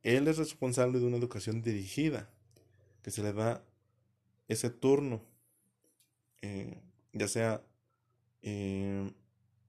él 0.02 0.30
es 0.30 0.38
responsable 0.38 1.02
de 1.02 1.06
una 1.08 1.18
educación 1.18 1.62
dirigida, 1.62 2.30
que 3.02 3.12
se 3.12 3.22
le 3.22 3.34
da 3.34 3.62
ese 4.48 4.70
turno, 4.70 5.22
eh, 6.42 6.80
ya 7.12 7.28
sea 7.28 7.62
eh, 8.44 9.12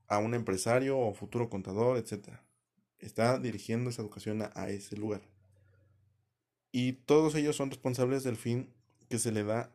a 0.06 0.18
un 0.18 0.34
empresario 0.34 0.96
o 0.96 1.12
futuro 1.12 1.50
contador, 1.50 1.98
etc. 1.98 2.28
Está 3.00 3.40
dirigiendo 3.40 3.90
esa 3.90 4.02
educación 4.02 4.48
a, 4.54 4.68
ese 4.68 4.96
lugar. 4.96 5.22
Y 6.70 6.92
todos 6.92 7.34
ellos 7.34 7.56
son 7.56 7.70
responsables 7.70 8.22
del 8.22 8.36
fin 8.36 8.72
que 9.08 9.18
se 9.18 9.32
le 9.32 9.42
da 9.42 9.72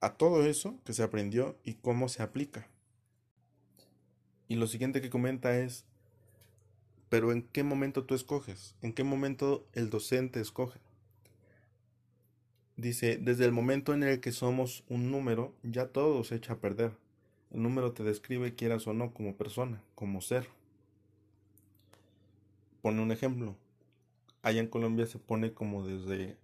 a 0.00 0.14
todo 0.16 0.46
eso 0.46 0.80
que 0.86 0.94
se 0.94 1.02
aprendió 1.02 1.58
y 1.64 1.74
cómo 1.74 2.08
se 2.08 2.22
aplica. 2.22 2.71
Y 4.52 4.56
lo 4.56 4.66
siguiente 4.66 5.00
que 5.00 5.08
comenta 5.08 5.56
es, 5.56 5.86
pero 7.08 7.32
¿en 7.32 7.40
qué 7.40 7.62
momento 7.62 8.04
tú 8.04 8.14
escoges? 8.14 8.74
¿En 8.82 8.92
qué 8.92 9.02
momento 9.02 9.66
el 9.72 9.88
docente 9.88 10.42
escoge? 10.42 10.78
Dice, 12.76 13.16
desde 13.16 13.46
el 13.46 13.52
momento 13.52 13.94
en 13.94 14.02
el 14.02 14.20
que 14.20 14.30
somos 14.30 14.84
un 14.90 15.10
número, 15.10 15.54
ya 15.62 15.86
todo 15.86 16.22
se 16.22 16.34
echa 16.34 16.52
a 16.52 16.58
perder. 16.58 16.92
El 17.50 17.62
número 17.62 17.92
te 17.92 18.02
describe, 18.02 18.54
quieras 18.54 18.86
o 18.86 18.92
no, 18.92 19.14
como 19.14 19.36
persona, 19.36 19.82
como 19.94 20.20
ser. 20.20 20.46
Pone 22.82 23.00
un 23.00 23.10
ejemplo. 23.10 23.56
Allá 24.42 24.60
en 24.60 24.68
Colombia 24.68 25.06
se 25.06 25.18
pone 25.18 25.54
como 25.54 25.86
desde, 25.86 26.36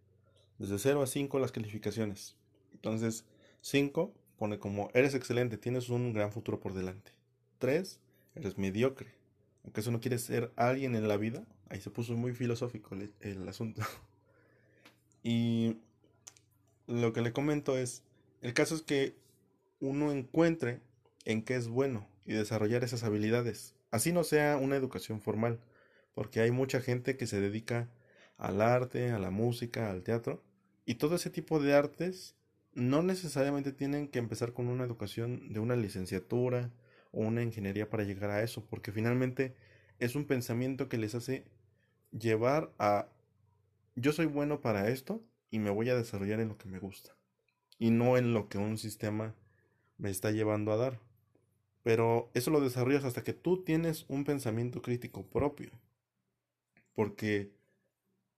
desde 0.56 0.78
0 0.78 1.02
a 1.02 1.06
5 1.06 1.38
las 1.40 1.52
calificaciones. 1.52 2.36
Entonces, 2.72 3.26
5 3.60 4.14
pone 4.38 4.58
como 4.58 4.88
eres 4.94 5.14
excelente, 5.14 5.58
tienes 5.58 5.90
un 5.90 6.14
gran 6.14 6.32
futuro 6.32 6.58
por 6.58 6.72
delante. 6.72 7.17
3, 7.58 8.00
eres 8.34 8.58
mediocre. 8.58 9.08
Aunque 9.64 9.80
eso 9.80 9.90
no 9.90 10.00
quiere 10.00 10.18
ser 10.18 10.52
alguien 10.56 10.94
en 10.94 11.08
la 11.08 11.16
vida. 11.16 11.44
Ahí 11.68 11.80
se 11.80 11.90
puso 11.90 12.14
muy 12.16 12.32
filosófico 12.32 12.94
el, 12.94 13.12
el 13.20 13.48
asunto. 13.48 13.82
y 15.22 15.76
lo 16.86 17.12
que 17.12 17.20
le 17.20 17.32
comento 17.32 17.76
es, 17.76 18.02
el 18.40 18.54
caso 18.54 18.74
es 18.74 18.82
que 18.82 19.14
uno 19.80 20.10
encuentre 20.12 20.80
en 21.24 21.42
qué 21.42 21.56
es 21.56 21.68
bueno 21.68 22.08
y 22.24 22.32
desarrollar 22.32 22.84
esas 22.84 23.04
habilidades. 23.04 23.74
Así 23.90 24.12
no 24.12 24.24
sea 24.24 24.56
una 24.56 24.76
educación 24.76 25.20
formal, 25.20 25.60
porque 26.14 26.40
hay 26.40 26.50
mucha 26.50 26.80
gente 26.80 27.16
que 27.16 27.26
se 27.26 27.40
dedica 27.40 27.88
al 28.36 28.60
arte, 28.60 29.10
a 29.10 29.18
la 29.18 29.30
música, 29.30 29.90
al 29.90 30.02
teatro, 30.02 30.42
y 30.84 30.94
todo 30.96 31.16
ese 31.16 31.30
tipo 31.30 31.60
de 31.60 31.74
artes 31.74 32.34
no 32.74 33.02
necesariamente 33.02 33.72
tienen 33.72 34.08
que 34.08 34.18
empezar 34.18 34.52
con 34.52 34.68
una 34.68 34.84
educación 34.84 35.52
de 35.52 35.60
una 35.60 35.76
licenciatura 35.76 36.70
o 37.12 37.20
una 37.20 37.42
ingeniería 37.42 37.88
para 37.88 38.04
llegar 38.04 38.30
a 38.30 38.42
eso, 38.42 38.64
porque 38.66 38.92
finalmente 38.92 39.54
es 39.98 40.14
un 40.14 40.26
pensamiento 40.26 40.88
que 40.88 40.98
les 40.98 41.14
hace 41.14 41.44
llevar 42.10 42.72
a 42.78 43.08
yo 43.96 44.12
soy 44.12 44.26
bueno 44.26 44.60
para 44.60 44.88
esto 44.88 45.22
y 45.50 45.58
me 45.58 45.70
voy 45.70 45.88
a 45.90 45.96
desarrollar 45.96 46.40
en 46.40 46.48
lo 46.48 46.56
que 46.56 46.68
me 46.68 46.78
gusta 46.78 47.16
y 47.78 47.90
no 47.90 48.16
en 48.16 48.32
lo 48.32 48.48
que 48.48 48.58
un 48.58 48.78
sistema 48.78 49.34
me 49.96 50.10
está 50.10 50.30
llevando 50.30 50.72
a 50.72 50.76
dar. 50.76 51.00
Pero 51.82 52.30
eso 52.34 52.50
lo 52.50 52.60
desarrollas 52.60 53.04
hasta 53.04 53.24
que 53.24 53.32
tú 53.32 53.64
tienes 53.64 54.04
un 54.08 54.24
pensamiento 54.24 54.82
crítico 54.82 55.26
propio. 55.26 55.70
Porque 56.94 57.50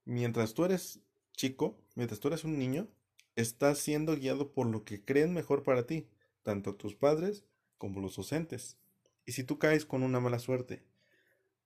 mientras 0.04 0.54
tú 0.54 0.64
eres 0.64 1.00
chico, 1.32 1.76
mientras 1.94 2.20
tú 2.20 2.28
eres 2.28 2.44
un 2.44 2.58
niño, 2.58 2.88
estás 3.36 3.78
siendo 3.78 4.16
guiado 4.16 4.52
por 4.52 4.66
lo 4.66 4.84
que 4.84 5.04
creen 5.04 5.32
mejor 5.32 5.62
para 5.62 5.86
ti, 5.86 6.06
tanto 6.42 6.74
tus 6.74 6.94
padres 6.94 7.44
como 7.80 8.00
los 8.00 8.14
docentes. 8.14 8.76
Y 9.24 9.32
si 9.32 9.42
tú 9.42 9.58
caes 9.58 9.86
con 9.86 10.02
una 10.02 10.20
mala 10.20 10.38
suerte 10.38 10.84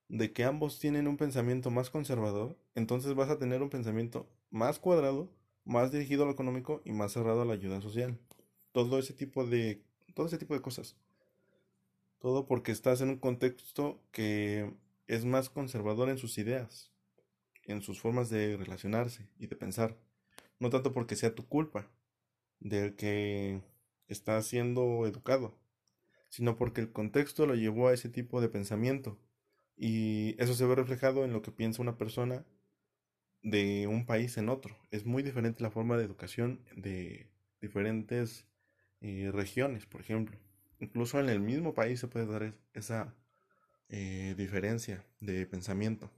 de 0.07 0.31
que 0.31 0.45
ambos 0.45 0.79
tienen 0.79 1.07
un 1.07 1.17
pensamiento 1.17 1.69
más 1.71 1.89
conservador, 1.89 2.57
entonces 2.73 3.13
vas 3.15 3.29
a 3.29 3.37
tener 3.37 3.61
un 3.61 3.69
pensamiento 3.69 4.27
más 4.49 4.79
cuadrado, 4.79 5.29
más 5.65 5.91
dirigido 5.91 6.23
a 6.23 6.27
lo 6.27 6.31
económico 6.31 6.81
y 6.85 6.93
más 6.93 7.11
cerrado 7.11 7.41
a 7.41 7.45
la 7.45 7.53
ayuda 7.53 7.81
social. 7.81 8.17
Todo 8.71 8.97
ese 8.97 9.13
tipo 9.13 9.45
de 9.45 9.83
todo 10.13 10.27
ese 10.27 10.37
tipo 10.37 10.53
de 10.53 10.61
cosas. 10.61 10.95
Todo 12.19 12.47
porque 12.47 12.71
estás 12.71 13.01
en 13.01 13.09
un 13.09 13.17
contexto 13.17 14.01
que 14.11 14.73
es 15.07 15.25
más 15.25 15.49
conservador 15.49 16.09
en 16.09 16.17
sus 16.17 16.37
ideas, 16.37 16.93
en 17.63 17.81
sus 17.81 17.99
formas 17.99 18.29
de 18.29 18.55
relacionarse 18.55 19.27
y 19.37 19.47
de 19.47 19.57
pensar. 19.57 19.97
No 20.59 20.69
tanto 20.69 20.93
porque 20.93 21.17
sea 21.17 21.35
tu 21.35 21.45
culpa 21.45 21.91
del 22.61 22.95
que 22.95 23.61
está 24.07 24.41
siendo 24.41 25.05
educado, 25.05 25.57
sino 26.35 26.57
porque 26.57 26.81
el 26.81 26.91
contexto 26.91 27.45
lo 27.45 27.55
llevó 27.55 27.87
a 27.87 27.93
ese 27.93 28.09
tipo 28.09 28.41
de 28.41 28.49
pensamiento. 28.49 29.17
Y 29.77 30.35
eso 30.37 30.53
se 30.53 30.65
ve 30.65 30.75
reflejado 30.75 31.23
en 31.23 31.31
lo 31.31 31.41
que 31.41 31.51
piensa 31.51 31.81
una 31.81 31.97
persona 31.97 32.45
de 33.41 33.87
un 33.87 34.05
país 34.05 34.37
en 34.37 34.49
otro. 34.49 34.75
Es 34.91 35.05
muy 35.05 35.23
diferente 35.23 35.63
la 35.63 35.71
forma 35.71 35.95
de 35.95 36.03
educación 36.03 36.61
de 36.75 37.29
diferentes 37.61 38.47
eh, 38.99 39.31
regiones, 39.33 39.85
por 39.85 40.01
ejemplo. 40.01 40.37
Incluso 40.79 41.21
en 41.21 41.29
el 41.29 41.39
mismo 41.39 41.73
país 41.73 42.01
se 42.01 42.09
puede 42.09 42.25
dar 42.25 42.53
esa 42.73 43.15
eh, 43.87 44.35
diferencia 44.37 45.05
de 45.21 45.45
pensamiento. 45.45 46.11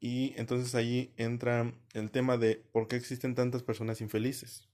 Y 0.00 0.34
entonces 0.36 0.74
ahí 0.74 1.14
entra 1.16 1.72
el 1.92 2.10
tema 2.10 2.36
de 2.36 2.56
por 2.72 2.88
qué 2.88 2.96
existen 2.96 3.36
tantas 3.36 3.62
personas 3.62 4.00
infelices. 4.00 4.68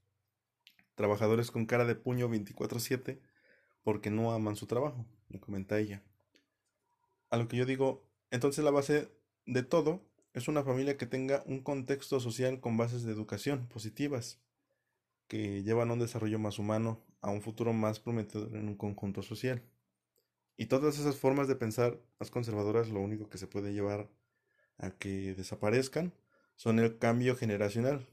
Trabajadores 0.94 1.50
con 1.50 1.66
cara 1.66 1.84
de 1.84 1.94
puño 1.94 2.30
24/7 2.30 3.20
porque 3.82 4.10
no 4.10 4.32
aman 4.32 4.56
su 4.56 4.66
trabajo, 4.66 5.06
me 5.28 5.40
comenta 5.40 5.78
ella. 5.78 6.02
A 7.30 7.36
lo 7.36 7.48
que 7.48 7.56
yo 7.56 7.66
digo, 7.66 8.04
entonces 8.30 8.64
la 8.64 8.70
base 8.70 9.08
de 9.46 9.62
todo 9.62 10.02
es 10.32 10.48
una 10.48 10.62
familia 10.62 10.96
que 10.96 11.06
tenga 11.06 11.42
un 11.46 11.60
contexto 11.60 12.20
social 12.20 12.60
con 12.60 12.76
bases 12.76 13.02
de 13.02 13.12
educación 13.12 13.66
positivas, 13.68 14.40
que 15.28 15.62
llevan 15.62 15.90
a 15.90 15.94
un 15.94 15.98
desarrollo 16.00 16.38
más 16.38 16.58
humano, 16.58 17.00
a 17.20 17.30
un 17.30 17.42
futuro 17.42 17.72
más 17.72 18.00
prometedor 18.00 18.54
en 18.56 18.68
un 18.68 18.76
conjunto 18.76 19.22
social. 19.22 19.62
Y 20.56 20.66
todas 20.66 20.98
esas 20.98 21.16
formas 21.16 21.48
de 21.48 21.56
pensar 21.56 21.98
más 22.18 22.30
conservadoras 22.30 22.90
lo 22.90 23.00
único 23.00 23.28
que 23.28 23.38
se 23.38 23.46
puede 23.46 23.72
llevar 23.72 24.08
a 24.78 24.90
que 24.90 25.34
desaparezcan 25.34 26.12
son 26.56 26.78
el 26.78 26.98
cambio 26.98 27.36
generacional. 27.36 28.06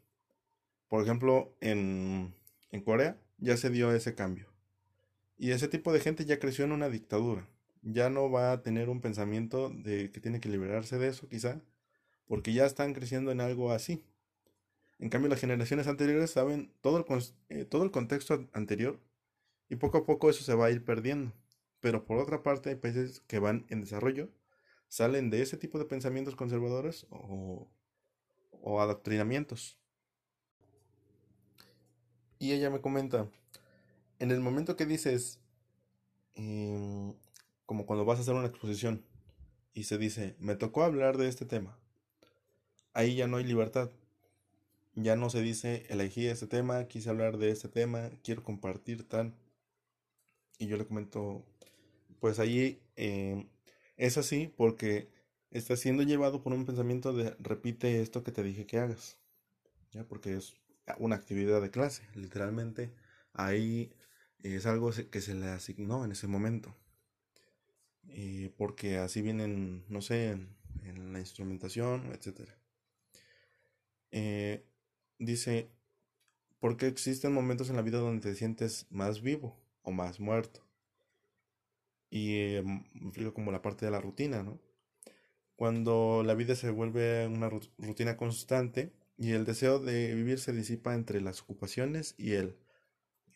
Por 0.87 1.03
ejemplo, 1.03 1.55
en, 1.59 2.33
en 2.71 2.81
Corea 2.81 3.19
ya 3.37 3.57
se 3.57 3.69
dio 3.69 3.91
ese 3.93 4.15
cambio. 4.15 4.56
Y 5.37 5.51
ese 5.51 5.67
tipo 5.67 5.93
de 5.93 5.99
gente 5.99 6.25
ya 6.25 6.39
creció 6.39 6.65
en 6.65 6.71
una 6.71 6.89
dictadura. 6.89 7.47
Ya 7.81 8.09
no 8.09 8.29
va 8.31 8.51
a 8.51 8.63
tener 8.63 8.89
un 8.89 9.01
pensamiento 9.01 9.69
de 9.69 10.11
que 10.11 10.19
tiene 10.19 10.39
que 10.39 10.49
liberarse 10.49 10.97
de 10.97 11.07
eso, 11.09 11.27
quizá, 11.29 11.61
porque 12.27 12.53
ya 12.53 12.65
están 12.65 12.93
creciendo 12.93 13.31
en 13.31 13.41
algo 13.41 13.71
así. 13.71 14.03
En 14.99 15.09
cambio, 15.09 15.29
las 15.29 15.39
generaciones 15.39 15.87
anteriores 15.87 16.31
saben 16.31 16.73
todo 16.81 16.97
el, 16.97 17.05
eh, 17.49 17.65
todo 17.65 17.83
el 17.83 17.91
contexto 17.91 18.47
anterior 18.53 18.99
y 19.69 19.75
poco 19.77 19.99
a 19.99 20.05
poco 20.05 20.29
eso 20.29 20.43
se 20.43 20.55
va 20.55 20.67
a 20.67 20.71
ir 20.71 20.83
perdiendo. 20.83 21.33
Pero 21.79 22.05
por 22.05 22.17
otra 22.17 22.43
parte, 22.43 22.69
hay 22.69 22.75
países 22.75 23.21
que 23.27 23.39
van 23.39 23.65
en 23.69 23.81
desarrollo 23.81 24.29
salen 24.87 25.29
de 25.29 25.41
ese 25.41 25.57
tipo 25.57 25.79
de 25.79 25.85
pensamientos 25.85 26.35
conservadores 26.35 27.05
o, 27.09 27.67
o 28.51 28.81
adoctrinamientos. 28.81 29.77
Y 32.39 32.51
ella 32.53 32.69
me 32.69 32.81
comenta, 32.81 33.29
en 34.19 34.31
el 34.31 34.39
momento 34.39 34.75
que 34.75 34.85
dices, 34.85 35.39
em, 36.35 37.13
como 37.65 37.85
cuando 37.85 38.05
vas 38.05 38.19
a 38.19 38.21
hacer 38.21 38.33
una 38.33 38.47
exposición 38.47 39.03
y 39.73 39.83
se 39.83 39.97
dice, 39.97 40.35
me 40.39 40.55
tocó 40.55 40.83
hablar 40.83 41.17
de 41.17 41.27
este 41.27 41.45
tema, 41.45 41.77
ahí 42.93 43.15
ya 43.15 43.27
no 43.27 43.37
hay 43.37 43.43
libertad. 43.43 43.91
Ya 44.95 45.15
no 45.15 45.29
se 45.29 45.41
dice, 45.41 45.85
elegí 45.89 46.25
este 46.25 46.47
tema, 46.47 46.85
quise 46.87 47.09
hablar 47.09 47.37
de 47.37 47.51
este 47.51 47.69
tema, 47.69 48.09
quiero 48.23 48.43
compartir 48.43 49.07
tal. 49.07 49.35
Y 50.57 50.67
yo 50.67 50.77
le 50.77 50.87
comento, 50.87 51.45
pues 52.19 52.39
ahí 52.39 52.81
em, 52.95 53.47
es 53.97 54.17
así 54.17 54.51
porque 54.57 55.07
está 55.51 55.75
siendo 55.77 56.03
llevado 56.03 56.41
por 56.41 56.53
un 56.53 56.65
pensamiento 56.65 57.13
de 57.13 57.35
repite 57.39 58.01
esto 58.01 58.23
que 58.23 58.31
te 58.31 58.43
dije 58.43 58.65
que 58.65 58.79
hagas. 58.79 59.19
¿ya? 59.91 60.03
Porque 60.03 60.35
es 60.35 60.55
una 60.97 61.15
actividad 61.15 61.61
de 61.61 61.69
clase, 61.69 62.03
literalmente 62.15 62.91
ahí 63.37 63.91
es 64.43 64.65
algo 64.65 64.91
que 65.11 65.21
se 65.21 65.33
le 65.35 65.47
asignó 65.47 66.05
en 66.05 66.11
ese 66.11 66.27
momento. 66.27 66.75
Eh, 68.09 68.53
porque 68.57 68.97
así 68.97 69.21
vienen, 69.21 69.83
no 69.89 70.01
sé, 70.01 70.31
en, 70.83 71.13
la 71.13 71.19
instrumentación, 71.19 72.11
etc. 72.13 72.49
Eh, 74.11 74.63
dice, 75.19 75.69
porque 76.59 76.87
existen 76.87 77.33
momentos 77.33 77.69
en 77.69 77.75
la 77.75 77.81
vida 77.81 77.99
donde 77.99 78.21
te 78.21 78.35
sientes 78.35 78.87
más 78.89 79.21
vivo 79.21 79.59
o 79.81 79.91
más 79.91 80.19
muerto 80.19 80.67
y 82.09 82.35
eh, 82.35 82.63
como 83.33 83.51
la 83.51 83.61
parte 83.61 83.85
de 83.85 83.91
la 83.91 84.01
rutina, 84.01 84.43
¿no? 84.43 84.59
Cuando 85.55 86.23
la 86.25 86.35
vida 86.35 86.55
se 86.55 86.69
vuelve 86.69 87.27
una 87.27 87.49
rutina 87.49 88.15
constante 88.15 88.93
y 89.17 89.31
el 89.31 89.45
deseo 89.45 89.79
de 89.79 90.13
vivir 90.13 90.39
se 90.39 90.53
disipa 90.53 90.93
entre 90.93 91.19
las 91.19 91.41
ocupaciones 91.41 92.13
y 92.17 92.33
el 92.33 92.55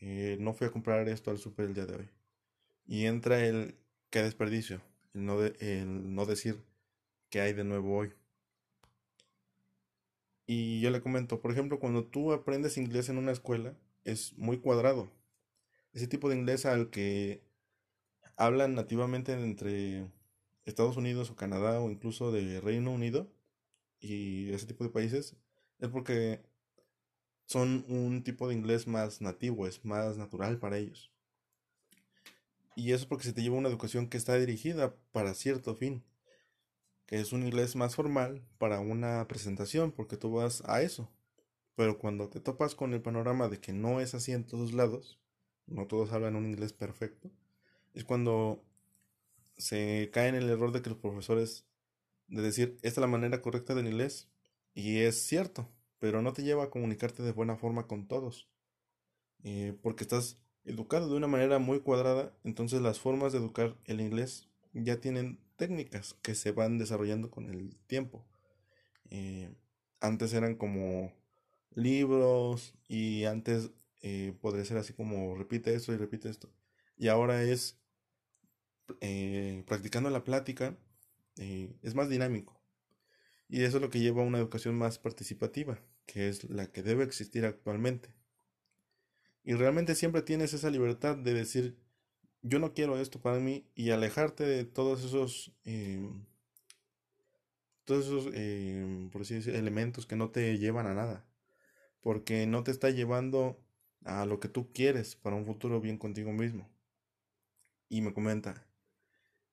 eh, 0.01 0.37
no 0.39 0.53
fui 0.53 0.67
a 0.67 0.71
comprar 0.71 1.07
esto 1.09 1.31
al 1.31 1.37
super 1.37 1.65
el 1.65 1.73
día 1.73 1.85
de 1.85 1.95
hoy. 1.95 2.09
Y 2.87 3.05
entra 3.05 3.45
el 3.45 3.75
qué 4.09 4.23
desperdicio, 4.23 4.81
el 5.13 5.25
no, 5.25 5.41
el 5.41 6.13
no 6.13 6.25
decir 6.25 6.61
qué 7.29 7.41
hay 7.41 7.53
de 7.53 7.63
nuevo 7.63 7.97
hoy. 7.97 8.13
Y 10.47 10.81
yo 10.81 10.91
le 10.91 11.01
comento, 11.01 11.39
por 11.41 11.51
ejemplo, 11.51 11.79
cuando 11.79 12.03
tú 12.05 12.33
aprendes 12.33 12.77
inglés 12.77 13.09
en 13.09 13.17
una 13.17 13.31
escuela, 13.31 13.75
es 14.03 14.37
muy 14.37 14.59
cuadrado. 14.59 15.09
Ese 15.93 16.07
tipo 16.07 16.29
de 16.29 16.35
inglés 16.35 16.65
al 16.65 16.89
que 16.89 17.43
hablan 18.37 18.75
nativamente 18.75 19.33
entre 19.33 20.07
Estados 20.65 20.97
Unidos 20.97 21.29
o 21.29 21.35
Canadá 21.35 21.79
o 21.79 21.89
incluso 21.91 22.31
de 22.31 22.59
Reino 22.61 22.91
Unido 22.91 23.31
y 23.99 24.51
ese 24.51 24.65
tipo 24.65 24.83
de 24.83 24.89
países 24.89 25.35
es 25.79 25.89
porque 25.89 26.41
son 27.51 27.85
un 27.89 28.23
tipo 28.23 28.47
de 28.47 28.55
inglés 28.55 28.87
más 28.87 29.19
nativo, 29.21 29.67
es 29.67 29.83
más 29.83 30.17
natural 30.17 30.57
para 30.57 30.77
ellos. 30.77 31.11
Y 32.75 32.93
eso 32.93 33.03
es 33.03 33.05
porque 33.05 33.25
se 33.25 33.33
te 33.33 33.41
lleva 33.41 33.57
una 33.57 33.67
educación 33.67 34.07
que 34.07 34.17
está 34.17 34.35
dirigida 34.37 34.95
para 35.11 35.33
cierto 35.33 35.75
fin, 35.75 36.03
que 37.05 37.19
es 37.19 37.33
un 37.33 37.43
inglés 37.43 37.75
más 37.75 37.95
formal 37.95 38.41
para 38.57 38.79
una 38.79 39.27
presentación, 39.27 39.91
porque 39.91 40.15
tú 40.15 40.31
vas 40.31 40.63
a 40.65 40.81
eso. 40.81 41.11
Pero 41.75 41.99
cuando 41.99 42.29
te 42.29 42.39
topas 42.39 42.73
con 42.73 42.93
el 42.93 43.01
panorama 43.01 43.49
de 43.49 43.59
que 43.59 43.73
no 43.73 43.99
es 43.99 44.15
así 44.15 44.31
en 44.31 44.45
todos 44.45 44.71
lados, 44.71 45.19
no 45.67 45.87
todos 45.87 46.13
hablan 46.13 46.37
un 46.37 46.45
inglés 46.45 46.71
perfecto, 46.71 47.29
es 47.93 48.05
cuando 48.05 48.63
se 49.57 50.09
cae 50.13 50.29
en 50.29 50.35
el 50.35 50.49
error 50.49 50.71
de 50.71 50.81
que 50.81 50.89
los 50.89 50.99
profesores 50.99 51.65
de 52.27 52.41
decir 52.41 52.77
esta 52.81 52.87
es 52.87 52.97
la 52.97 53.07
manera 53.07 53.41
correcta 53.41 53.75
del 53.75 53.87
inglés 53.87 54.29
y 54.73 54.99
es 54.99 55.21
cierto, 55.25 55.69
pero 56.01 56.23
no 56.23 56.33
te 56.33 56.41
lleva 56.41 56.63
a 56.63 56.69
comunicarte 56.71 57.21
de 57.21 57.31
buena 57.31 57.55
forma 57.55 57.85
con 57.85 58.07
todos 58.07 58.49
eh, 59.43 59.77
porque 59.83 60.03
estás 60.03 60.41
educado 60.65 61.07
de 61.07 61.15
una 61.15 61.27
manera 61.27 61.59
muy 61.59 61.79
cuadrada, 61.79 62.35
entonces 62.43 62.81
las 62.81 62.99
formas 62.99 63.31
de 63.31 63.37
educar 63.37 63.77
el 63.85 64.01
inglés 64.01 64.49
ya 64.73 64.99
tienen 64.99 65.39
técnicas 65.57 66.15
que 66.23 66.33
se 66.33 66.51
van 66.53 66.79
desarrollando 66.79 67.29
con 67.29 67.49
el 67.49 67.75
tiempo. 67.85 68.25
Eh, 69.11 69.53
antes 69.99 70.33
eran 70.33 70.55
como 70.55 71.13
libros 71.75 72.73
y 72.87 73.25
antes 73.25 73.69
eh, 74.01 74.33
podría 74.41 74.65
ser 74.65 74.77
así 74.77 74.93
como 74.93 75.35
repite 75.35 75.75
esto 75.75 75.93
y 75.93 75.97
repite 75.97 76.29
esto. 76.29 76.49
Y 76.97 77.09
ahora 77.09 77.43
es 77.43 77.77
practicando 79.67 80.09
la 80.09 80.23
plática 80.23 80.75
es 81.37 81.95
más 81.95 82.09
dinámico. 82.09 82.61
Y 83.51 83.63
eso 83.63 83.77
es 83.77 83.81
lo 83.81 83.89
que 83.89 83.99
lleva 83.99 84.21
a 84.21 84.25
una 84.25 84.37
educación 84.37 84.75
más 84.75 84.97
participativa, 84.97 85.81
que 86.05 86.29
es 86.29 86.49
la 86.49 86.71
que 86.71 86.83
debe 86.83 87.03
existir 87.03 87.45
actualmente. 87.45 88.13
Y 89.43 89.53
realmente 89.53 89.95
siempre 89.95 90.21
tienes 90.21 90.53
esa 90.53 90.69
libertad 90.69 91.17
de 91.17 91.33
decir, 91.33 91.77
yo 92.41 92.59
no 92.59 92.73
quiero 92.73 92.99
esto 92.99 93.21
para 93.21 93.39
mí 93.39 93.65
y 93.75 93.91
alejarte 93.91 94.45
de 94.45 94.65
todos 94.65 95.03
esos, 95.03 95.53
em, 95.63 96.25
todos 97.85 98.05
esos, 98.05 98.33
em, 98.33 99.09
por 99.09 99.21
así 99.21 99.35
decir, 99.35 99.55
elementos 99.55 100.05
que 100.05 100.15
no 100.15 100.29
te 100.31 100.57
llevan 100.57 100.87
a 100.87 100.93
nada. 100.93 101.25
Porque 102.01 102.47
no 102.47 102.63
te 102.63 102.71
está 102.71 102.89
llevando 102.89 103.59
a 104.05 104.25
lo 104.25 104.39
que 104.39 104.49
tú 104.49 104.71
quieres 104.73 105.15
para 105.15 105.35
un 105.35 105.45
futuro 105.45 105.81
bien 105.81 105.97
contigo 105.97 106.31
mismo. 106.33 106.69
Y 107.89 108.01
me 108.01 108.13
comenta, 108.13 108.65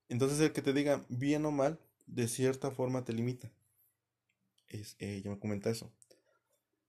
entonces 0.08 0.40
el 0.40 0.52
que 0.52 0.62
te 0.62 0.72
diga 0.72 1.04
bien 1.08 1.44
o 1.44 1.50
mal, 1.50 1.78
de 2.06 2.28
cierta 2.28 2.70
forma 2.70 3.04
te 3.04 3.12
limita. 3.12 3.52
Es, 4.68 4.96
eh, 4.98 5.22
me 5.24 5.38
comenta 5.38 5.70
eso. 5.70 5.92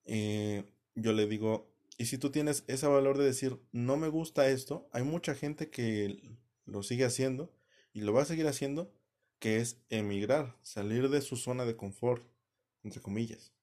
Eh, 0.06 0.66
yo 0.96 1.14
le 1.14 1.28
digo, 1.28 1.70
y 1.98 2.06
si 2.06 2.18
tú 2.18 2.32
tienes 2.32 2.64
ese 2.68 2.88
valor 2.88 3.18
de 3.18 3.26
decir, 3.26 3.60
no 3.72 3.98
me 3.98 4.08
gusta 4.10 4.50
esto, 4.50 4.90
hay 4.92 5.04
mucha 5.04 5.36
gente 5.36 5.70
que 5.70 6.38
lo 6.66 6.84
sigue 6.84 7.06
haciendo 7.06 7.54
y 7.94 8.02
lo 8.02 8.14
va 8.14 8.24
a 8.24 8.26
seguir 8.26 8.48
haciendo, 8.48 8.94
que 9.40 9.58
es 9.58 9.78
emigrar, 9.90 10.58
salir 10.62 11.10
de 11.10 11.22
su 11.22 11.36
zona 11.38 11.66
de 11.66 11.76
confort, 11.76 12.24
entre 12.84 13.02
comillas. 13.02 13.54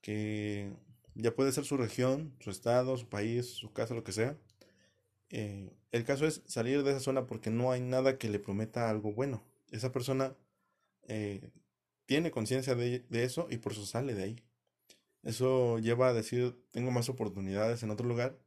Que 0.00 0.72
ya 1.14 1.34
puede 1.34 1.52
ser 1.52 1.64
su 1.64 1.76
región, 1.76 2.34
su 2.40 2.50
estado, 2.50 2.96
su 2.96 3.08
país, 3.08 3.46
su 3.50 3.72
casa, 3.72 3.94
lo 3.94 4.04
que 4.04 4.12
sea. 4.12 4.38
eh, 5.30 5.70
el 5.92 6.04
caso 6.04 6.26
es 6.26 6.42
salir 6.46 6.82
de 6.82 6.90
esa 6.92 7.00
zona 7.00 7.26
porque 7.26 7.50
no 7.50 7.70
hay 7.72 7.80
nada 7.80 8.18
que 8.18 8.28
le 8.28 8.38
prometa 8.38 8.90
algo 8.90 9.12
bueno. 9.12 9.44
Esa 9.70 9.92
persona 9.92 10.36
eh, 11.08 11.50
tiene 12.06 12.30
conciencia 12.30 12.74
de, 12.74 13.00
de, 13.00 13.24
eso 13.24 13.46
y 13.50 13.58
por 13.58 13.72
eso 13.72 13.86
sale 13.86 14.14
de 14.14 14.22
ahí. 14.24 14.36
Eso 15.22 15.78
lleva 15.78 16.08
a 16.08 16.12
decir, 16.12 16.60
tengo 16.70 16.90
más 16.90 17.08
oportunidades 17.08 17.82
en 17.82 17.90
otro 17.90 18.06
lugar 18.06 18.38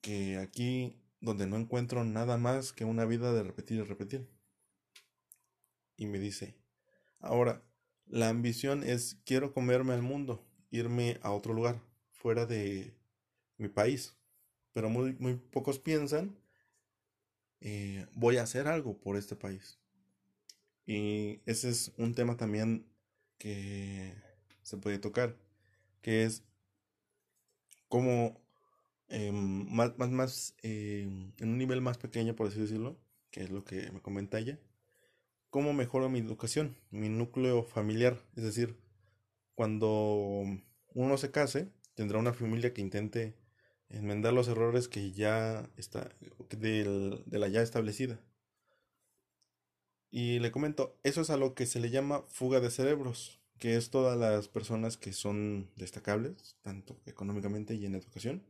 que 0.00 0.38
aquí 0.38 1.02
donde 1.20 1.46
no 1.46 1.56
encuentro 1.56 2.04
nada 2.04 2.36
más 2.36 2.72
que 2.72 2.84
una 2.84 3.04
vida 3.04 3.32
de 3.32 3.42
repetir 3.42 3.78
y 3.78 3.82
repetir. 3.82 4.28
Y 5.96 6.06
me 6.06 6.18
dice, 6.18 6.56
ahora, 7.18 7.62
la 8.06 8.28
ambición 8.28 8.84
es 8.84 9.18
quiero 9.24 9.52
comerme 9.52 9.94
al 9.94 10.02
mundo, 10.02 10.46
irme 10.70 11.18
a 11.22 11.32
otro 11.32 11.52
lugar, 11.54 11.80
fuera 12.12 12.46
de 12.46 12.94
mi 13.56 13.68
país. 13.68 14.16
Pero 14.72 14.90
muy, 14.90 15.14
muy 15.18 15.34
pocos 15.34 15.78
piensan, 15.78 16.38
eh, 17.60 18.06
voy 18.14 18.36
a 18.36 18.42
hacer 18.42 18.68
algo 18.68 19.00
por 19.00 19.16
este 19.16 19.34
país. 19.34 19.80
Y 20.86 21.40
ese 21.46 21.70
es 21.70 21.92
un 21.96 22.14
tema 22.14 22.36
también 22.36 22.86
que 23.38 24.14
se 24.62 24.76
puede 24.76 24.98
tocar, 24.98 25.36
que 26.06 26.22
es 26.22 26.44
cómo 27.88 28.40
em, 29.08 29.66
más, 29.74 29.98
más, 29.98 30.08
más 30.08 30.54
em, 30.62 31.32
en 31.38 31.48
un 31.48 31.58
nivel 31.58 31.80
más 31.80 31.98
pequeño, 31.98 32.36
por 32.36 32.46
así 32.46 32.60
decirlo, 32.60 32.96
que 33.32 33.42
es 33.42 33.50
lo 33.50 33.64
que 33.64 33.90
me 33.90 34.00
comenta 34.00 34.38
ella, 34.38 34.56
cómo 35.50 35.72
mejoro 35.72 36.08
mi 36.08 36.20
educación, 36.20 36.76
mi 36.92 37.08
núcleo 37.08 37.64
familiar, 37.64 38.20
es 38.36 38.44
decir, 38.44 38.76
cuando 39.56 40.44
uno 40.94 41.18
se 41.18 41.32
case, 41.32 41.72
tendrá 41.96 42.20
una 42.20 42.32
familia 42.32 42.72
que 42.72 42.82
intente 42.82 43.34
enmendar 43.88 44.32
los 44.32 44.46
errores 44.46 44.86
que 44.86 45.10
ya 45.10 45.68
está 45.76 46.14
de 46.50 47.20
la 47.26 47.48
ya 47.48 47.62
establecida. 47.62 48.20
Y 50.12 50.38
le 50.38 50.52
comento, 50.52 51.00
eso 51.02 51.20
es 51.22 51.30
a 51.30 51.36
lo 51.36 51.56
que 51.56 51.66
se 51.66 51.80
le 51.80 51.90
llama 51.90 52.22
fuga 52.28 52.60
de 52.60 52.70
cerebros, 52.70 53.40
que 53.58 53.76
es 53.76 53.90
todas 53.90 54.18
las 54.18 54.48
personas 54.48 54.96
que 54.96 55.12
son 55.12 55.70
destacables, 55.76 56.56
tanto 56.62 57.00
económicamente 57.06 57.74
y 57.74 57.86
en 57.86 57.94
educación, 57.94 58.42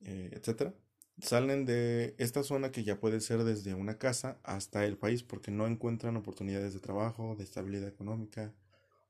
eh, 0.00 0.30
etcétera, 0.32 0.74
salen 1.20 1.64
de 1.66 2.14
esta 2.18 2.42
zona 2.42 2.72
que 2.72 2.84
ya 2.84 2.98
puede 2.98 3.20
ser 3.20 3.44
desde 3.44 3.74
una 3.74 3.98
casa 3.98 4.38
hasta 4.42 4.84
el 4.84 4.98
país 4.98 5.22
porque 5.22 5.50
no 5.50 5.66
encuentran 5.66 6.16
oportunidades 6.16 6.74
de 6.74 6.80
trabajo, 6.80 7.36
de 7.36 7.44
estabilidad 7.44 7.88
económica 7.88 8.52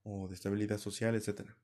o 0.02 0.28
de 0.28 0.34
estabilidad 0.34 0.78
social, 0.78 1.14
etcétera. 1.14 1.56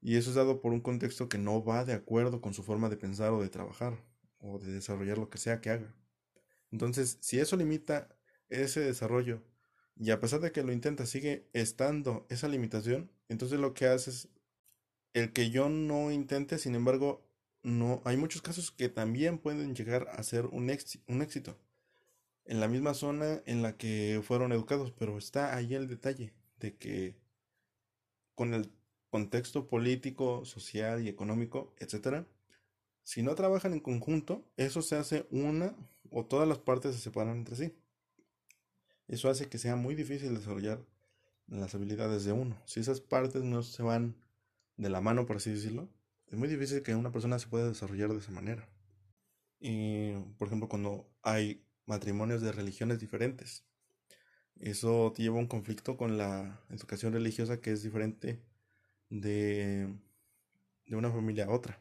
Y 0.00 0.16
eso 0.16 0.30
es 0.30 0.36
dado 0.36 0.60
por 0.60 0.72
un 0.72 0.80
contexto 0.80 1.28
que 1.28 1.38
no 1.38 1.62
va 1.64 1.84
de 1.84 1.92
acuerdo 1.92 2.40
con 2.40 2.54
su 2.54 2.62
forma 2.62 2.88
de 2.88 2.96
pensar 2.96 3.32
o 3.32 3.42
de 3.42 3.48
trabajar 3.48 4.02
o 4.38 4.58
de 4.58 4.72
desarrollar 4.72 5.18
lo 5.18 5.30
que 5.30 5.38
sea 5.38 5.60
que 5.60 5.70
haga. 5.70 5.94
Entonces, 6.72 7.18
si 7.20 7.38
eso 7.38 7.56
limita 7.56 8.08
ese 8.48 8.80
desarrollo 8.80 9.42
y 9.96 10.10
a 10.10 10.20
pesar 10.20 10.40
de 10.40 10.52
que 10.52 10.62
lo 10.62 10.72
intenta 10.72 11.06
sigue 11.06 11.48
estando 11.52 12.26
esa 12.30 12.48
limitación, 12.48 13.10
entonces 13.28 13.60
lo 13.60 13.74
que 13.74 13.86
hace 13.86 14.10
es 14.10 14.28
el 15.14 15.32
que 15.32 15.50
yo 15.50 15.68
no 15.68 16.10
intente, 16.10 16.58
sin 16.58 16.74
embargo, 16.74 17.22
no 17.62 18.02
hay 18.04 18.16
muchos 18.16 18.42
casos 18.42 18.70
que 18.70 18.88
también 18.88 19.38
pueden 19.38 19.74
llegar 19.74 20.08
a 20.10 20.22
ser 20.22 20.46
un, 20.46 20.70
un 21.08 21.22
éxito 21.22 21.58
en 22.44 22.60
la 22.60 22.68
misma 22.68 22.94
zona 22.94 23.42
en 23.46 23.62
la 23.62 23.76
que 23.76 24.20
fueron 24.24 24.52
educados, 24.52 24.92
pero 24.92 25.18
está 25.18 25.54
ahí 25.56 25.74
el 25.74 25.88
detalle 25.88 26.32
de 26.58 26.76
que 26.76 27.16
con 28.34 28.54
el 28.54 28.72
contexto 29.10 29.68
político, 29.68 30.44
social 30.44 31.02
y 31.02 31.08
económico, 31.08 31.74
etc. 31.78 32.26
Si 33.04 33.22
no 33.22 33.34
trabajan 33.34 33.74
en 33.74 33.80
conjunto, 33.80 34.44
eso 34.56 34.82
se 34.82 34.96
hace 34.96 35.26
una 35.30 35.76
o 36.10 36.24
todas 36.24 36.48
las 36.48 36.58
partes 36.58 36.94
se 36.94 37.00
separan 37.00 37.36
entre 37.38 37.56
sí. 37.56 37.74
Eso 39.12 39.28
hace 39.28 39.46
que 39.50 39.58
sea 39.58 39.76
muy 39.76 39.94
difícil 39.94 40.34
desarrollar 40.34 40.82
las 41.46 41.74
habilidades 41.74 42.24
de 42.24 42.32
uno. 42.32 42.56
Si 42.64 42.80
esas 42.80 43.02
partes 43.02 43.44
no 43.44 43.62
se 43.62 43.82
van 43.82 44.16
de 44.78 44.88
la 44.88 45.02
mano, 45.02 45.26
por 45.26 45.36
así 45.36 45.50
decirlo, 45.50 45.90
es 46.28 46.38
muy 46.38 46.48
difícil 46.48 46.82
que 46.82 46.94
una 46.94 47.12
persona 47.12 47.38
se 47.38 47.46
pueda 47.46 47.68
desarrollar 47.68 48.10
de 48.10 48.20
esa 48.20 48.30
manera. 48.32 48.66
Y, 49.60 50.12
por 50.38 50.48
ejemplo, 50.48 50.66
cuando 50.66 51.06
hay 51.20 51.62
matrimonios 51.84 52.40
de 52.40 52.52
religiones 52.52 53.00
diferentes, 53.00 53.66
eso 54.58 55.12
te 55.14 55.24
lleva 55.24 55.36
a 55.36 55.40
un 55.40 55.46
conflicto 55.46 55.98
con 55.98 56.16
la 56.16 56.64
educación 56.70 57.12
religiosa 57.12 57.60
que 57.60 57.72
es 57.72 57.82
diferente 57.82 58.40
de, 59.10 59.94
de 60.86 60.96
una 60.96 61.10
familia 61.10 61.44
a 61.44 61.50
otra. 61.50 61.78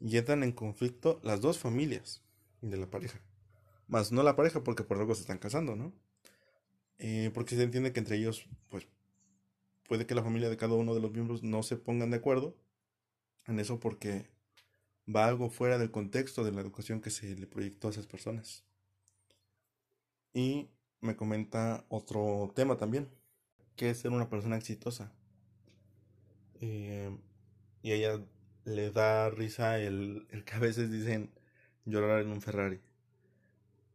Y 0.00 0.16
entran 0.16 0.42
en 0.42 0.50
conflicto 0.50 1.20
las 1.22 1.40
dos 1.40 1.60
familias 1.60 2.24
de 2.60 2.76
la 2.76 2.90
pareja. 2.90 3.20
Más 3.86 4.10
no 4.10 4.24
la 4.24 4.34
pareja 4.34 4.64
porque 4.64 4.82
por 4.82 4.98
algo 4.98 5.14
se 5.14 5.20
están 5.20 5.38
casando, 5.38 5.76
¿no? 5.76 5.92
Eh, 6.98 7.30
porque 7.34 7.56
se 7.56 7.62
entiende 7.62 7.92
que 7.92 8.00
entre 8.00 8.16
ellos, 8.16 8.46
pues, 8.68 8.86
puede 9.88 10.06
que 10.06 10.14
la 10.14 10.22
familia 10.22 10.50
de 10.50 10.56
cada 10.56 10.74
uno 10.74 10.94
de 10.94 11.00
los 11.00 11.12
miembros 11.12 11.42
no 11.42 11.62
se 11.62 11.76
pongan 11.76 12.10
de 12.10 12.18
acuerdo 12.18 12.56
en 13.46 13.58
eso 13.60 13.80
porque 13.80 14.30
va 15.14 15.26
algo 15.26 15.50
fuera 15.50 15.78
del 15.78 15.90
contexto 15.90 16.44
de 16.44 16.52
la 16.52 16.60
educación 16.60 17.00
que 17.00 17.10
se 17.10 17.36
le 17.36 17.46
proyectó 17.46 17.88
a 17.88 17.90
esas 17.90 18.06
personas. 18.06 18.64
Y 20.32 20.70
me 21.00 21.16
comenta 21.16 21.84
otro 21.88 22.52
tema 22.54 22.76
también, 22.76 23.08
que 23.76 23.90
es 23.90 23.98
ser 23.98 24.10
una 24.12 24.28
persona 24.28 24.56
exitosa. 24.56 25.12
Eh, 26.60 27.16
y 27.82 27.92
ella 27.92 28.20
le 28.64 28.90
da 28.90 29.30
risa 29.30 29.78
el, 29.78 30.26
el, 30.30 30.44
que 30.44 30.54
a 30.54 30.58
veces 30.58 30.90
dicen 30.90 31.30
llorar 31.84 32.22
en 32.22 32.28
un 32.28 32.40
Ferrari. 32.40 32.80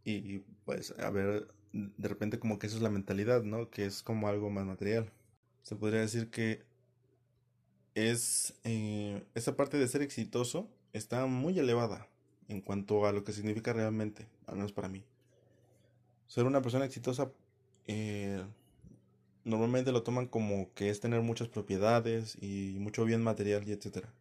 Y 0.04 0.40
pues, 0.66 0.92
a 1.00 1.10
ver, 1.10 1.48
de 1.74 2.08
repente 2.08 2.40
como 2.40 2.60
que 2.60 2.68
eso 2.68 2.78
es 2.78 2.82
la 2.82 2.90
mentalidad, 2.90 3.44
¿no? 3.44 3.70
Que 3.70 3.86
es 3.86 4.04
como 4.04 4.28
algo 4.28 4.50
más 4.50 4.66
material. 4.66 5.12
Se 5.64 5.76
podría 5.76 6.02
decir 6.02 6.30
que 6.30 6.64
es 7.96 8.54
eh, 8.64 9.24
esa 9.36 9.56
parte 9.56 9.78
de 9.78 9.88
ser 9.88 10.02
exitoso 10.02 10.70
está 10.94 11.26
muy 11.26 11.60
elevada 11.60 12.08
en 12.48 12.62
cuanto 12.62 13.06
a 13.06 13.12
lo 13.12 13.24
que 13.24 13.34
significa 13.34 13.74
realmente, 13.74 14.28
al 14.48 14.56
menos 14.56 14.72
para 14.72 14.90
mí. 14.90 15.04
Ser 16.28 16.46
una 16.46 16.62
persona 16.62 16.86
exitosa 16.86 17.32
eh, 17.88 18.44
normalmente 19.44 19.92
lo 19.92 20.04
toman 20.04 20.28
como 20.28 20.74
que 20.74 20.90
es 20.90 21.00
tener 21.00 21.22
muchas 21.22 21.48
propiedades 21.48 22.38
y 22.42 22.78
mucho 22.80 23.06
bien 23.06 23.22
material 23.24 23.68
y 23.68 23.72
etcétera. 23.72 24.14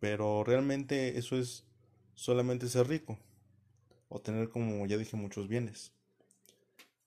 Pero 0.00 0.44
realmente 0.44 1.18
eso 1.18 1.36
es 1.36 1.64
solamente 2.14 2.68
ser 2.68 2.88
rico 2.88 3.18
o 4.08 4.20
tener 4.20 4.48
como 4.48 4.86
ya 4.86 4.96
dije 4.96 5.16
muchos 5.16 5.48
bienes. 5.48 5.95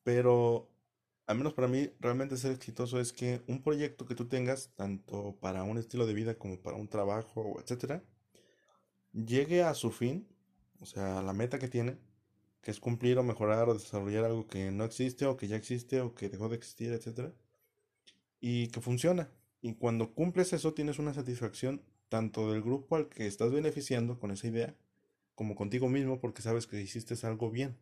Pero 0.04 0.70
al 1.28 1.38
menos 1.38 1.54
para 1.54 1.68
mí 1.68 1.90
realmente 2.00 2.38
ser 2.38 2.52
exitoso 2.52 3.00
es 3.00 3.14
que 3.14 3.42
un 3.48 3.62
proyecto 3.62 4.06
que 4.06 4.16
tú 4.16 4.28
tengas 4.28 4.72
tanto 4.76 5.38
para 5.40 5.64
un 5.64 5.78
estilo 5.78 6.06
de 6.08 6.14
vida 6.14 6.36
como 6.36 6.60
para 6.60 6.78
un 6.78 6.88
trabajo, 6.88 7.60
etcétera, 7.62 8.04
llegue 9.14 9.64
a 9.64 9.74
su 9.74 9.92
fin, 9.92 10.28
o 10.80 10.86
sea, 10.86 11.20
a 11.20 11.24
la 11.24 11.34
meta 11.34 11.60
que 11.60 11.68
tiene 11.68 11.98
que 12.62 12.72
es 12.72 12.80
cumplir 12.80 13.18
o 13.18 13.24
mejorar 13.24 13.70
o 13.70 13.74
desarrollar 13.74 14.26
algo 14.26 14.48
que 14.48 14.72
no 14.72 14.84
existe 14.84 15.26
o 15.26 15.38
que 15.38 15.48
ya 15.48 15.56
existe 15.56 16.02
o 16.02 16.14
que 16.14 16.30
dejó 16.30 16.50
de 16.50 16.56
existir, 16.56 16.92
etc. 16.92 17.34
Y 18.40 18.68
que 18.68 18.82
funciona. 18.82 19.30
Y 19.62 19.74
cuando 19.76 20.14
cumples 20.14 20.54
eso 20.54 20.74
tienes 20.74 21.00
una 21.00 21.14
satisfacción 21.14 21.84
tanto 22.10 22.52
del 22.52 22.62
grupo 22.62 22.96
al 22.96 23.08
que 23.10 23.28
estás 23.28 23.52
beneficiando 23.52 24.20
con 24.20 24.32
esa 24.32 24.48
idea, 24.48 24.76
como 25.36 25.56
contigo 25.56 25.88
mismo 25.90 26.20
porque 26.20 26.42
sabes 26.42 26.68
que 26.68 26.82
hiciste 26.82 27.16
algo 27.26 27.52
bien. 27.52 27.78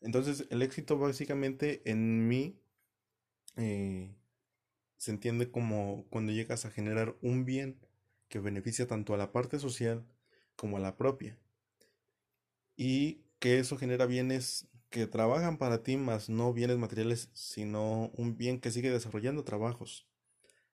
Entonces 0.00 0.46
el 0.50 0.62
éxito 0.62 0.98
básicamente 0.98 1.82
en 1.84 2.28
mí 2.28 2.58
eh, 3.56 4.14
se 4.96 5.10
entiende 5.10 5.50
como 5.50 6.06
cuando 6.10 6.32
llegas 6.32 6.64
a 6.64 6.70
generar 6.70 7.16
un 7.22 7.44
bien 7.44 7.78
que 8.28 8.38
beneficia 8.38 8.86
tanto 8.86 9.14
a 9.14 9.18
la 9.18 9.32
parte 9.32 9.58
social 9.58 10.04
como 10.56 10.76
a 10.76 10.80
la 10.80 10.96
propia. 10.96 11.38
Y 12.76 13.24
que 13.38 13.58
eso 13.58 13.76
genera 13.76 14.06
bienes 14.06 14.68
que 14.90 15.06
trabajan 15.06 15.56
para 15.56 15.82
ti, 15.82 15.96
más 15.96 16.28
no 16.28 16.52
bienes 16.52 16.78
materiales, 16.78 17.30
sino 17.32 18.10
un 18.14 18.36
bien 18.36 18.60
que 18.60 18.70
sigue 18.70 18.90
desarrollando 18.90 19.44
trabajos, 19.44 20.06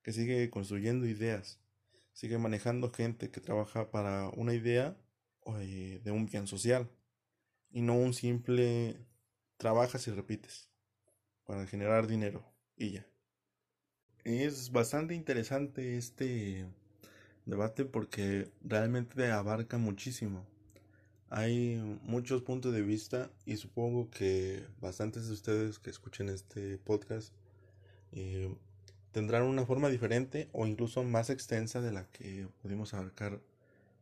que 0.03 0.11
sigue 0.11 0.49
construyendo 0.49 1.05
ideas, 1.07 1.59
sigue 2.13 2.37
manejando 2.37 2.91
gente 2.91 3.29
que 3.29 3.41
trabaja 3.41 3.91
para 3.91 4.29
una 4.29 4.53
idea 4.53 4.97
eh, 5.59 6.01
de 6.03 6.11
un 6.11 6.25
bien 6.25 6.47
social 6.47 6.89
y 7.69 7.81
no 7.81 7.95
un 7.95 8.13
simple 8.13 8.97
trabajas 9.57 10.07
y 10.07 10.11
repites 10.11 10.69
para 11.45 11.65
generar 11.67 12.07
dinero 12.07 12.45
y 12.77 12.91
ya. 12.91 13.07
Es 14.23 14.71
bastante 14.71 15.15
interesante 15.15 15.97
este 15.97 16.65
debate 17.45 17.85
porque 17.85 18.51
realmente 18.61 19.31
abarca 19.31 19.77
muchísimo. 19.77 20.45
Hay 21.29 21.77
muchos 22.03 22.41
puntos 22.41 22.73
de 22.73 22.81
vista 22.81 23.31
y 23.45 23.57
supongo 23.57 24.09
que 24.09 24.65
bastantes 24.79 25.27
de 25.27 25.33
ustedes 25.33 25.79
que 25.79 25.89
escuchen 25.89 26.29
este 26.29 26.77
podcast 26.77 27.33
eh, 28.13 28.53
tendrán 29.11 29.43
una 29.43 29.65
forma 29.65 29.89
diferente 29.89 30.49
o 30.53 30.65
incluso 30.65 31.03
más 31.03 31.29
extensa 31.29 31.81
de 31.81 31.91
la 31.91 32.05
que 32.11 32.47
pudimos 32.61 32.93
abarcar 32.93 33.41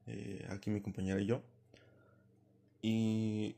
eh, 0.08 0.46
aquí 0.50 0.70
mi 0.70 0.82
compañera 0.82 1.22
y 1.22 1.26
yo. 1.26 1.42
Y 2.82 3.56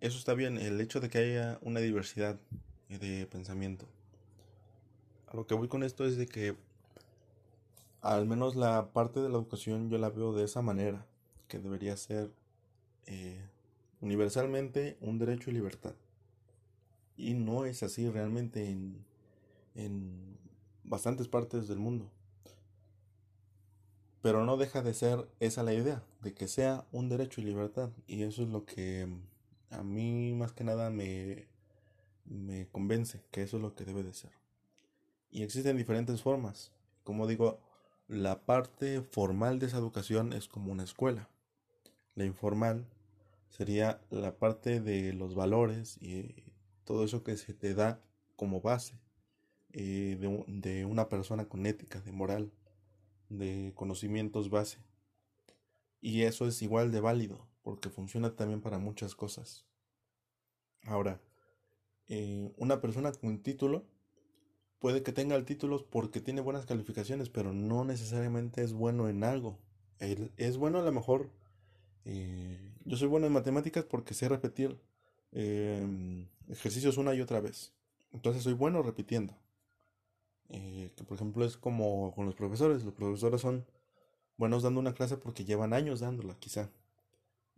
eso 0.00 0.18
está 0.18 0.34
bien, 0.34 0.58
el 0.58 0.80
hecho 0.80 1.00
de 1.00 1.08
que 1.08 1.18
haya 1.18 1.58
una 1.62 1.80
diversidad 1.80 2.38
de 2.88 3.26
pensamiento. 3.26 3.86
A 5.26 5.36
lo 5.36 5.46
que 5.46 5.54
voy 5.54 5.68
con 5.68 5.82
esto 5.82 6.06
es 6.06 6.16
de 6.16 6.26
que 6.26 6.56
al 8.00 8.26
menos 8.26 8.56
la 8.56 8.92
parte 8.92 9.20
de 9.20 9.28
la 9.28 9.36
educación 9.36 9.90
yo 9.90 9.98
la 9.98 10.10
veo 10.10 10.32
de 10.32 10.44
esa 10.44 10.62
manera, 10.62 11.04
que 11.48 11.58
debería 11.58 11.96
ser 11.96 12.30
eh, 13.06 13.42
universalmente 14.00 14.96
un 15.00 15.18
derecho 15.18 15.50
y 15.50 15.54
libertad. 15.54 15.94
Y 17.16 17.34
no 17.34 17.64
es 17.64 17.82
así 17.82 18.08
realmente 18.08 18.70
en, 18.70 19.04
en 19.74 20.38
bastantes 20.84 21.26
partes 21.26 21.66
del 21.66 21.78
mundo. 21.78 22.08
Pero 24.22 24.44
no 24.44 24.56
deja 24.56 24.82
de 24.82 24.94
ser 24.94 25.28
esa 25.40 25.62
la 25.62 25.74
idea, 25.74 26.04
de 26.22 26.32
que 26.32 26.46
sea 26.46 26.86
un 26.92 27.08
derecho 27.08 27.40
y 27.40 27.44
libertad. 27.44 27.90
Y 28.06 28.22
eso 28.22 28.42
es 28.42 28.48
lo 28.48 28.64
que 28.64 29.08
a 29.70 29.82
mí 29.82 30.34
más 30.34 30.52
que 30.52 30.64
nada 30.64 30.90
me, 30.90 31.46
me 32.24 32.66
convence, 32.68 33.22
que 33.30 33.42
eso 33.42 33.56
es 33.56 33.62
lo 33.62 33.74
que 33.74 33.84
debe 33.84 34.02
de 34.02 34.12
ser. 34.12 34.32
Y 35.30 35.42
existen 35.42 35.76
diferentes 35.76 36.22
formas. 36.22 36.72
Como 37.04 37.26
digo, 37.26 37.60
la 38.06 38.40
parte 38.44 39.02
formal 39.02 39.58
de 39.58 39.66
esa 39.66 39.78
educación 39.78 40.32
es 40.32 40.48
como 40.48 40.72
una 40.72 40.84
escuela. 40.84 41.28
La 42.14 42.24
informal 42.24 42.86
sería 43.50 44.00
la 44.10 44.36
parte 44.38 44.80
de 44.80 45.12
los 45.12 45.34
valores 45.34 45.98
y 46.00 46.34
todo 46.84 47.04
eso 47.04 47.22
que 47.22 47.36
se 47.36 47.54
te 47.54 47.74
da 47.74 48.00
como 48.36 48.60
base 48.60 48.98
eh, 49.72 50.16
de, 50.18 50.44
de, 50.46 50.84
una 50.84 51.08
persona 51.08 51.46
con 51.46 51.66
ética, 51.66 52.00
de 52.00 52.12
moral, 52.12 52.52
de 53.28 53.72
conocimientos 53.74 54.48
base. 54.50 54.78
Y 56.00 56.22
eso 56.22 56.46
es 56.46 56.62
igual 56.62 56.92
de 56.92 57.00
válido, 57.00 57.47
porque 57.68 57.90
funciona 57.90 58.34
también 58.34 58.62
para 58.62 58.78
muchas 58.78 59.14
cosas. 59.14 59.66
Ahora, 60.84 61.20
eh, 62.06 62.50
una 62.56 62.80
persona 62.80 63.12
con 63.12 63.42
título 63.42 63.84
puede 64.78 65.02
que 65.02 65.12
tenga 65.12 65.36
el 65.36 65.44
título 65.44 65.84
porque 65.90 66.22
tiene 66.22 66.40
buenas 66.40 66.64
calificaciones, 66.64 67.28
pero 67.28 67.52
no 67.52 67.84
necesariamente 67.84 68.62
es 68.62 68.72
bueno 68.72 69.10
en 69.10 69.22
algo. 69.22 69.58
es 69.98 70.56
bueno 70.56 70.78
a 70.78 70.82
lo 70.82 70.92
mejor. 70.92 71.28
Eh, 72.06 72.72
yo 72.86 72.96
soy 72.96 73.08
bueno 73.08 73.26
en 73.26 73.34
matemáticas 73.34 73.84
porque 73.84 74.14
sé 74.14 74.30
repetir 74.30 74.80
em, 75.32 76.26
ejercicios 76.48 76.96
una 76.96 77.14
y 77.14 77.20
otra 77.20 77.40
vez. 77.40 77.74
Entonces 78.14 78.44
soy 78.44 78.54
bueno 78.54 78.82
repitiendo. 78.82 79.36
Eh, 80.48 80.90
que 80.96 81.04
por 81.04 81.16
ejemplo 81.16 81.44
es 81.44 81.58
como 81.58 82.14
con 82.14 82.24
los 82.24 82.34
profesores. 82.34 82.82
Los 82.82 82.94
profesores 82.94 83.42
son 83.42 83.66
buenos 84.38 84.62
dando 84.62 84.80
una 84.80 84.94
clase 84.94 85.18
porque 85.18 85.44
llevan 85.44 85.74
años 85.74 86.00
dándola, 86.00 86.34
quizá. 86.38 86.70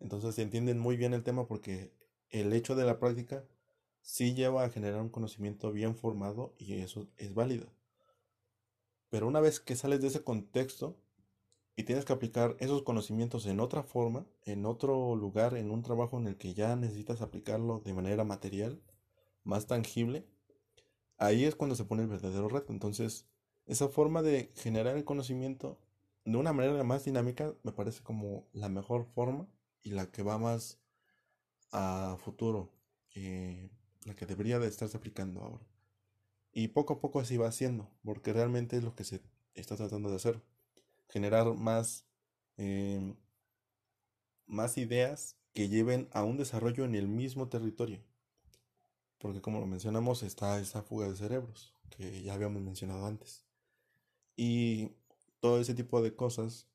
Entonces 0.01 0.35
se 0.35 0.43
entienden 0.43 0.79
muy 0.79 0.97
bien 0.97 1.15
el 1.15 1.23
tema 1.23 1.47
porque 1.47 1.93
el 2.31 2.53
hecho 2.53 2.75
de 2.75 2.85
la 2.85 2.99
práctica 2.99 3.45
sí 4.01 4.35
lleva 4.35 4.65
a 4.65 4.71
generar 4.71 5.01
un 5.01 5.11
conocimiento 5.11 5.73
bien 5.73 5.95
formado 5.95 6.55
y 6.59 6.75
eso 6.75 7.09
es 7.17 7.35
válido. 7.35 7.73
Pero 9.11 9.27
una 9.27 9.41
vez 9.41 9.61
que 9.61 9.77
sales 9.77 10.01
de 10.01 10.09
ese 10.09 10.23
contexto 10.25 10.97
y 11.77 11.85
tienes 11.85 12.05
que 12.05 12.13
aplicar 12.13 12.57
esos 12.61 12.83
conocimientos 12.83 13.47
en 13.47 13.61
otra 13.61 13.83
forma, 13.83 14.27
en 14.45 14.67
otro 14.67 15.17
lugar, 15.17 15.57
en 15.57 15.71
un 15.71 15.83
trabajo 15.83 16.19
en 16.19 16.27
el 16.27 16.37
que 16.37 16.55
ya 16.55 16.77
necesitas 16.77 17.21
aplicarlo 17.21 17.81
de 17.81 17.95
manera 17.95 18.25
material, 18.25 18.83
más 19.45 19.67
tangible, 19.67 20.27
ahí 21.17 21.45
es 21.45 21.57
cuando 21.57 21.77
se 21.77 21.85
pone 21.85 22.03
el 22.03 22.09
verdadero 22.09 22.49
reto. 22.49 22.73
Entonces, 22.73 23.27
esa 23.67 23.89
forma 23.89 24.23
de 24.23 24.53
generar 24.57 24.97
el 24.97 25.05
conocimiento 25.05 25.79
de 26.25 26.37
una 26.37 26.53
manera 26.53 26.85
más 26.85 27.05
dinámica 27.05 27.55
me 27.63 27.73
parece 27.73 28.03
como 28.03 28.49
la 28.53 28.69
mejor 28.69 29.07
forma 29.07 29.49
y 29.83 29.91
la 29.91 30.11
que 30.11 30.23
va 30.23 30.39
más 30.39 30.79
a 31.73 32.17
futuro. 32.19 32.73
Eh, 33.15 33.71
la 34.05 34.15
que 34.15 34.27
debería 34.27 34.59
de 34.59 34.69
estarse 34.69 34.97
aplicando 34.97 35.41
ahora. 35.43 35.67
Y 36.53 36.69
poco 36.69 36.95
a 36.95 37.01
poco 37.01 37.21
así 37.21 37.37
va 37.37 37.49
haciendo, 37.49 37.91
porque 38.05 38.33
realmente 38.33 38.77
es 38.77 38.85
lo 38.85 38.95
que 38.95 39.05
se 39.05 39.23
está 39.55 39.77
tratando 39.77 40.11
de 40.11 40.17
hacer. 40.17 40.43
Generar 41.09 41.55
más, 41.55 42.07
em, 42.57 43.17
más 44.47 44.79
ideas 44.79 45.37
que 45.53 45.69
lleven 45.69 46.09
a 46.13 46.25
un 46.25 46.37
desarrollo 46.37 46.85
en 46.85 46.95
el 46.95 47.09
mismo 47.09 47.49
territorio. 47.49 48.03
Porque 49.19 49.41
como 49.41 49.61
lo 49.61 49.67
mencionamos, 49.67 50.23
está 50.23 50.59
esa 50.61 50.83
fuga 50.83 51.09
de 51.09 51.17
cerebros, 51.17 51.75
que 51.91 52.23
ya 52.23 52.35
habíamos 52.35 52.63
mencionado 52.63 53.07
antes. 53.07 53.45
Y 54.37 54.93
todo 55.41 55.61
ese 55.61 55.75
tipo 55.75 56.03
de 56.03 56.15
cosas 56.17 56.69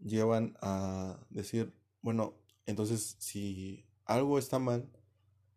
llevan 0.00 0.56
a 0.62 1.18
decir, 1.30 1.74
bueno, 2.00 2.34
entonces 2.70 3.16
si 3.18 3.84
algo 4.04 4.38
está 4.38 4.58
mal, 4.58 4.88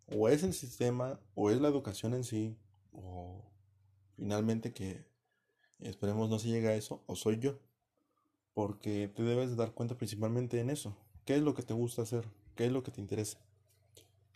o 0.07 0.29
es 0.29 0.43
el 0.43 0.53
sistema, 0.53 1.19
o 1.35 1.49
es 1.49 1.61
la 1.61 1.69
educación 1.69 2.13
en 2.13 2.23
sí, 2.23 2.57
o 2.91 3.43
finalmente 4.15 4.73
que 4.73 5.05
esperemos 5.79 6.29
no 6.29 6.39
se 6.39 6.49
llegue 6.49 6.67
a 6.67 6.75
eso, 6.75 7.03
o 7.07 7.15
soy 7.15 7.39
yo. 7.39 7.59
Porque 8.53 9.07
te 9.07 9.23
debes 9.23 9.55
dar 9.55 9.73
cuenta 9.73 9.97
principalmente 9.97 10.59
en 10.59 10.69
eso. 10.69 10.95
¿Qué 11.25 11.35
es 11.35 11.41
lo 11.41 11.55
que 11.55 11.63
te 11.63 11.73
gusta 11.73 12.03
hacer? 12.03 12.27
¿Qué 12.55 12.65
es 12.65 12.71
lo 12.71 12.83
que 12.83 12.91
te 12.91 13.01
interesa? 13.01 13.39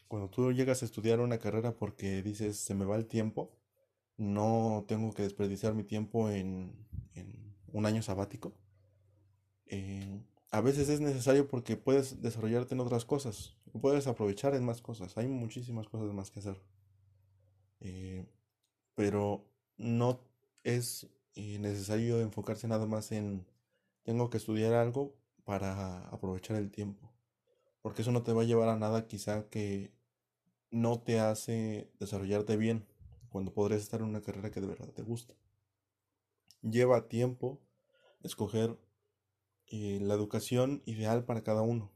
Cuando 0.07 0.29
tú 0.29 0.51
llegas 0.53 0.81
a 0.81 0.85
estudiar 0.85 1.19
una 1.19 1.37
carrera 1.37 1.75
porque 1.75 2.23
dices, 2.23 2.57
se 2.57 2.73
me 2.73 2.85
va 2.85 2.95
el 2.95 3.05
tiempo, 3.05 3.51
no 4.17 4.85
tengo 4.87 5.13
que 5.13 5.23
desperdiciar 5.23 5.73
mi 5.73 5.83
tiempo 5.83 6.29
en, 6.29 6.87
un 7.73 7.85
año 7.85 8.01
sabático. 8.01 8.53
A 10.51 10.61
veces 10.61 10.89
es 10.89 10.99
necesario 11.01 11.47
porque 11.47 11.75
puedes 11.77 12.21
desarrollarte 12.21 12.73
en 12.73 12.79
otras 12.79 13.05
cosas, 13.05 13.57
puedes 13.81 14.07
aprovechar 14.07 14.55
en 14.55 14.65
más 14.65 14.81
cosas, 14.81 15.17
hay 15.17 15.27
muchísimas 15.27 15.87
cosas 15.87 16.13
más 16.13 16.31
que 16.31 16.39
hacer. 16.39 16.61
Eh, 17.79 18.25
pero 18.95 19.45
no 19.77 20.19
es 20.63 21.07
eh, 21.35 21.59
necesario 21.59 22.19
enfocarse 22.21 22.67
nada 22.67 22.85
más 22.87 23.11
en 23.11 23.45
tengo 24.03 24.29
que 24.29 24.37
estudiar 24.37 24.73
algo 24.73 25.15
para 25.43 26.07
aprovechar 26.09 26.57
el 26.57 26.71
tiempo, 26.71 27.11
porque 27.81 28.01
eso 28.01 28.11
no 28.11 28.23
te 28.23 28.33
va 28.33 28.41
a 28.41 28.45
llevar 28.45 28.69
a 28.69 28.77
nada 28.77 29.07
quizá 29.07 29.49
que 29.49 29.93
no 30.71 30.99
te 31.01 31.19
hace 31.19 31.91
desarrollarte 31.99 32.57
bien 32.57 32.87
cuando 33.29 33.53
podrías 33.53 33.81
estar 33.81 34.01
en 34.01 34.07
una 34.07 34.21
carrera 34.21 34.51
que 34.51 34.61
de 34.61 34.67
verdad 34.67 34.89
te 34.89 35.03
gusta. 35.03 35.35
Lleva 36.61 37.07
tiempo 37.07 37.61
escoger 38.23 38.77
y 39.67 39.99
la 39.99 40.13
educación 40.13 40.81
ideal 40.85 41.25
para 41.25 41.43
cada 41.43 41.61
uno. 41.61 41.91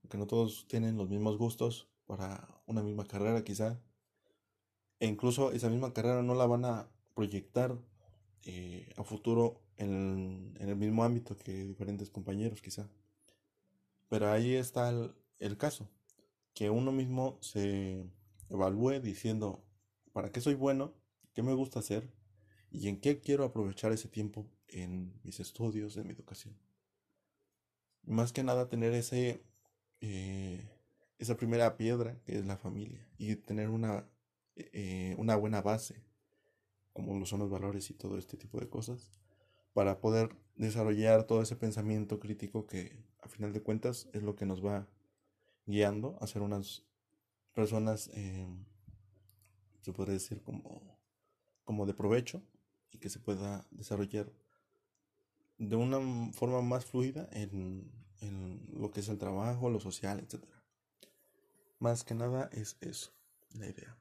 Porque 0.00 0.18
no 0.18 0.26
todos 0.26 0.66
tienen 0.68 0.96
los 0.96 1.08
mismos 1.08 1.36
gustos 1.36 1.88
para 2.06 2.48
una 2.66 2.82
misma 2.82 3.04
carrera 3.06 3.44
quizá. 3.44 3.80
E 5.00 5.06
incluso 5.06 5.52
esa 5.52 5.68
misma 5.68 5.92
carrera 5.92 6.22
no 6.22 6.34
la 6.34 6.46
van 6.46 6.64
a 6.64 6.88
proyectar 7.14 7.78
eh, 8.44 8.92
a 8.96 9.04
futuro 9.04 9.62
en, 9.76 10.54
el 10.58 10.76
mismo 10.76 11.04
ámbito 11.04 11.36
que 11.36 11.64
diferentes 11.64 12.10
compañeros 12.10 12.62
quizá. 12.62 12.88
Pero 14.08 14.30
ahí 14.30 14.54
está 14.54 14.88
el, 14.88 15.14
el 15.38 15.58
caso. 15.58 15.88
Que 16.54 16.70
uno 16.70 16.92
mismo 16.92 17.38
se 17.42 18.08
evalúe 18.48 19.00
diciendo, 19.00 19.64
¿para 20.12 20.30
qué 20.32 20.40
soy 20.40 20.54
bueno? 20.54 20.94
¿Qué 21.34 21.42
me 21.42 21.52
gusta 21.52 21.80
hacer? 21.80 22.10
¿Y 22.70 22.88
en 22.88 23.00
qué 23.00 23.20
quiero 23.20 23.44
aprovechar 23.44 23.92
ese 23.92 24.08
tiempo 24.08 24.46
en 24.68 25.20
mis 25.22 25.40
estudios, 25.40 25.96
en 25.96 26.06
mi 26.06 26.14
educación? 26.14 26.56
Más 28.06 28.32
que 28.32 28.42
nada 28.42 28.68
tener 28.68 28.92
ese 28.94 29.42
eh, 30.00 30.68
esa 31.18 31.36
primera 31.36 31.76
piedra 31.76 32.18
que 32.24 32.38
es 32.38 32.46
la 32.46 32.56
familia 32.56 33.06
y 33.18 33.36
tener 33.36 33.68
una 33.68 34.08
eh, 34.56 35.14
una 35.18 35.36
buena 35.36 35.60
base 35.60 36.02
como 36.92 37.18
lo 37.18 37.26
son 37.26 37.40
los 37.40 37.50
valores 37.50 37.90
y 37.90 37.94
todo 37.94 38.16
este 38.16 38.36
tipo 38.36 38.58
de 38.60 38.68
cosas 38.68 39.10
para 39.74 40.00
poder 40.00 40.34
desarrollar 40.54 41.24
todo 41.24 41.42
ese 41.42 41.56
pensamiento 41.56 42.18
crítico 42.20 42.66
que 42.66 43.04
a 43.20 43.28
final 43.28 43.52
de 43.52 43.62
cuentas 43.62 44.08
es 44.12 44.22
lo 44.22 44.34
que 44.34 44.46
nos 44.46 44.64
va 44.64 44.88
guiando 45.66 46.16
a 46.20 46.26
ser 46.26 46.42
unas 46.42 46.84
personas 47.52 48.10
eh, 48.14 48.46
se 49.82 49.92
puede 49.92 50.12
decir 50.12 50.42
como 50.42 50.96
como 51.64 51.84
de 51.84 51.94
provecho 51.94 52.42
y 52.92 52.98
que 52.98 53.10
se 53.10 53.18
pueda 53.18 53.66
desarrollar 53.70 54.32
de 55.58 55.76
una 55.76 56.32
forma 56.32 56.62
más 56.62 56.84
fluida 56.84 57.28
en, 57.32 57.92
lo 58.72 58.90
que 58.90 59.00
es 59.00 59.08
el 59.08 59.18
trabajo, 59.18 59.70
lo 59.70 59.80
social, 59.80 60.18
etc. 60.20 60.42
Más 61.78 62.04
que 62.04 62.14
nada 62.14 62.48
es 62.52 62.76
eso, 62.80 63.12
la 63.54 63.66
idea. 63.66 63.96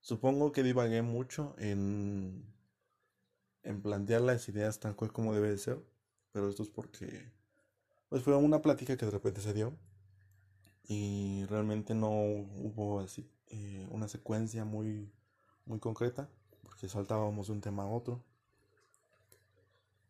Supongo 0.00 0.52
que 0.52 0.62
divagué 0.62 1.02
mucho 1.02 1.54
en, 1.58 2.52
en 3.62 3.82
plantear 3.82 4.22
las 4.22 4.48
ideas 4.48 4.80
tal 4.80 4.96
cual 4.96 5.12
como 5.12 5.34
debe 5.34 5.50
de 5.50 5.58
ser, 5.58 5.84
pero 6.32 6.48
esto 6.48 6.62
es 6.62 6.70
porque 6.70 7.30
pues 8.08 8.22
fue 8.22 8.34
una 8.36 8.62
plática 8.62 8.96
que 8.96 9.04
de 9.04 9.10
repente 9.10 9.40
se 9.40 9.52
dio 9.52 9.78
y 10.84 11.44
realmente 11.46 11.94
no 11.94 12.08
hubo 12.10 13.00
así 13.00 13.30
eh, 13.48 13.86
una 13.90 14.08
secuencia 14.08 14.64
muy 14.64 15.12
muy 15.66 15.78
concreta 15.78 16.30
porque 16.62 16.88
saltábamos 16.88 17.48
de 17.48 17.52
un 17.52 17.60
tema 17.60 17.82
a 17.82 17.88
otro 17.88 18.24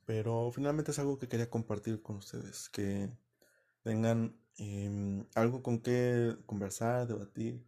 pero 0.08 0.50
finalmente 0.52 0.92
es 0.92 0.98
algo 0.98 1.18
que 1.18 1.28
quería 1.28 1.50
compartir 1.50 2.00
con 2.00 2.16
ustedes, 2.16 2.70
que 2.70 3.10
tengan 3.82 4.40
em, 4.56 5.26
algo 5.34 5.62
con 5.62 5.80
que 5.80 6.34
conversar, 6.46 7.06
debatir 7.06 7.62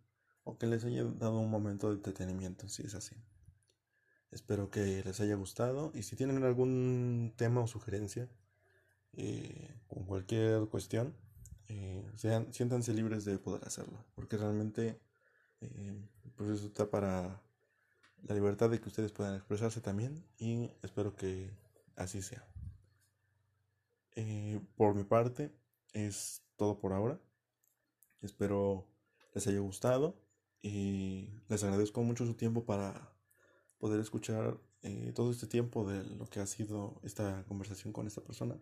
o 0.44 0.57
que 0.57 0.66
les 0.66 0.83
haya 0.87 1.05
dado 1.05 1.38
un 1.38 1.50
momento 1.50 1.90
de 1.90 1.96
entretenimiento, 1.96 2.66
si 2.70 2.83
es 2.83 2.94
así. 2.94 3.14
Espero 4.31 4.70
que 4.70 5.03
les 5.05 5.20
haya 5.20 5.35
gustado 5.35 5.92
y 5.94 6.03
si 6.03 6.16
tienen 6.16 6.42
algún 6.42 7.35
tema 7.37 7.61
o 7.61 7.66
sugerencia 7.66 8.26
eh, 9.12 9.76
con 9.87 10.07
cualquier 10.07 10.66
cuestión, 10.68 11.14
eh, 11.68 12.11
sean, 12.16 12.55
siéntanse 12.55 12.94
libres 12.94 13.26
de 13.26 13.38
poder 13.38 13.66
hacerlo, 13.66 14.03
porque 14.14 14.38
realmente 14.38 14.98
eh, 15.61 15.92
pues 16.37 16.48
eso 16.48 16.68
está 16.68 16.88
para 16.88 17.42
la 18.22 18.35
libertad 18.35 18.70
de 18.70 18.81
que 18.81 18.88
ustedes 18.88 19.12
puedan 19.12 19.35
expresarse 19.35 19.83
también 19.83 20.24
y 20.38 20.70
espero 20.83 21.14
que 21.14 21.50
así 22.02 22.22
sea. 22.22 22.46
por 24.76 24.94
mi 24.94 25.04
parte 25.04 25.50
es 25.92 26.42
todo 26.56 26.78
por 26.78 26.92
ahora. 26.92 27.18
Espero 28.20 28.86
les 29.34 29.46
haya 29.46 29.60
gustado 29.60 30.20
y 30.62 31.30
les 31.48 31.62
agradezco 31.64 32.02
mucho 32.02 32.26
su 32.26 32.34
tiempo 32.34 32.64
para 32.64 33.12
poder 33.78 34.00
escuchar 34.00 34.58
eh, 34.82 35.12
todo 35.14 35.30
este 35.30 35.46
tiempo 35.46 35.88
de 35.88 36.04
lo 36.04 36.26
que 36.26 36.40
ha 36.40 36.46
sido 36.46 37.00
esta 37.02 37.44
conversación 37.44 37.92
con 37.92 38.06
esta 38.06 38.22
persona. 38.22 38.58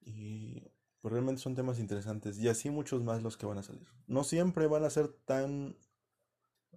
Y 0.00 0.62
pues, 1.00 1.12
realmente 1.12 1.40
son 1.40 1.54
temas 1.54 1.78
interesantes 1.78 2.38
y 2.38 2.48
así 2.48 2.70
muchos 2.70 3.02
más 3.02 3.22
los 3.22 3.36
que 3.36 3.46
van 3.46 3.58
a 3.58 3.62
salir. 3.62 3.86
No 4.06 4.24
siempre 4.24 4.66
van 4.66 4.84
a 4.84 4.90
ser 4.90 5.08
tan 5.08 5.76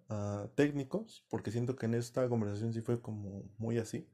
uh, 0.10 0.48
técnicos, 0.56 1.26
porque 1.30 1.52
siento 1.52 1.76
que 1.76 1.86
en 1.86 1.96
esta 1.96 2.28
conversación 2.30 2.74
sí 2.74 2.82
fue 2.82 3.02
como 3.02 3.44
muy 3.58 3.78
así. 3.78 4.08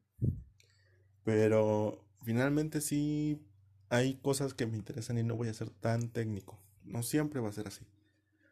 Pero 1.23 2.03
finalmente 2.23 2.81
sí 2.81 3.41
hay 3.89 4.15
cosas 4.15 4.53
que 4.53 4.65
me 4.65 4.77
interesan 4.77 5.17
y 5.17 5.23
no 5.23 5.35
voy 5.35 5.49
a 5.49 5.53
ser 5.53 5.69
tan 5.69 6.09
técnico. 6.09 6.59
No 6.83 7.03
siempre 7.03 7.39
va 7.39 7.49
a 7.49 7.53
ser 7.53 7.67
así. 7.67 7.85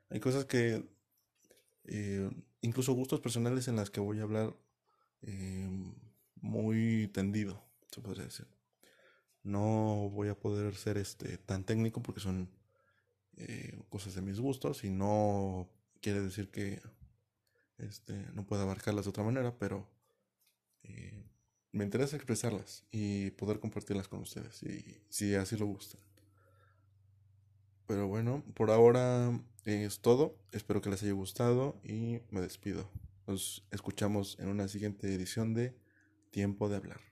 Hay 0.09 0.19
cosas 0.19 0.45
que 0.45 0.85
eh, 1.85 2.29
incluso 2.61 2.93
gustos 2.93 3.21
personales 3.21 3.67
en 3.67 3.75
las 3.75 3.89
que 3.89 3.99
voy 3.99 4.19
a 4.19 4.23
hablar 4.23 4.55
eh, 5.21 5.69
muy 6.35 7.09
tendido, 7.13 7.63
se 7.91 8.01
podría 8.01 8.25
decir. 8.25 8.47
No 9.43 10.09
voy 10.11 10.27
a 10.27 10.39
poder 10.39 10.75
ser 10.75 10.97
este 10.97 11.37
tan 11.37 11.63
técnico 11.63 12.01
porque 12.03 12.19
son 12.19 12.49
eh, 13.37 13.79
cosas 13.89 14.15
de 14.15 14.21
mis 14.21 14.39
gustos 14.39 14.83
y 14.83 14.89
no 14.89 15.69
quiere 16.01 16.21
decir 16.21 16.51
que 16.51 16.81
este, 17.77 18.13
no 18.33 18.45
pueda 18.45 18.63
abarcarlas 18.63 19.05
de 19.05 19.09
otra 19.09 19.23
manera, 19.23 19.57
pero 19.57 19.87
me 21.71 21.83
interesa 21.83 22.15
expresarlas 22.15 22.85
y 22.91 23.31
poder 23.31 23.59
compartirlas 23.59 24.07
con 24.07 24.21
ustedes, 24.21 24.63
y, 24.63 25.01
si 25.09 25.35
así 25.35 25.57
lo 25.57 25.65
gustan. 25.65 26.01
Pero 27.87 28.07
bueno, 28.07 28.43
por 28.53 28.69
ahora 28.69 29.39
es 29.65 29.99
todo. 29.99 30.37
Espero 30.51 30.81
que 30.81 30.89
les 30.91 31.01
haya 31.01 31.13
gustado 31.13 31.79
y 31.83 32.19
me 32.29 32.41
despido. 32.41 32.89
Nos 33.25 33.65
escuchamos 33.71 34.37
en 34.39 34.49
una 34.49 34.67
siguiente 34.67 35.13
edición 35.13 35.53
de 35.53 35.75
Tiempo 36.31 36.69
de 36.69 36.77
Hablar. 36.77 37.08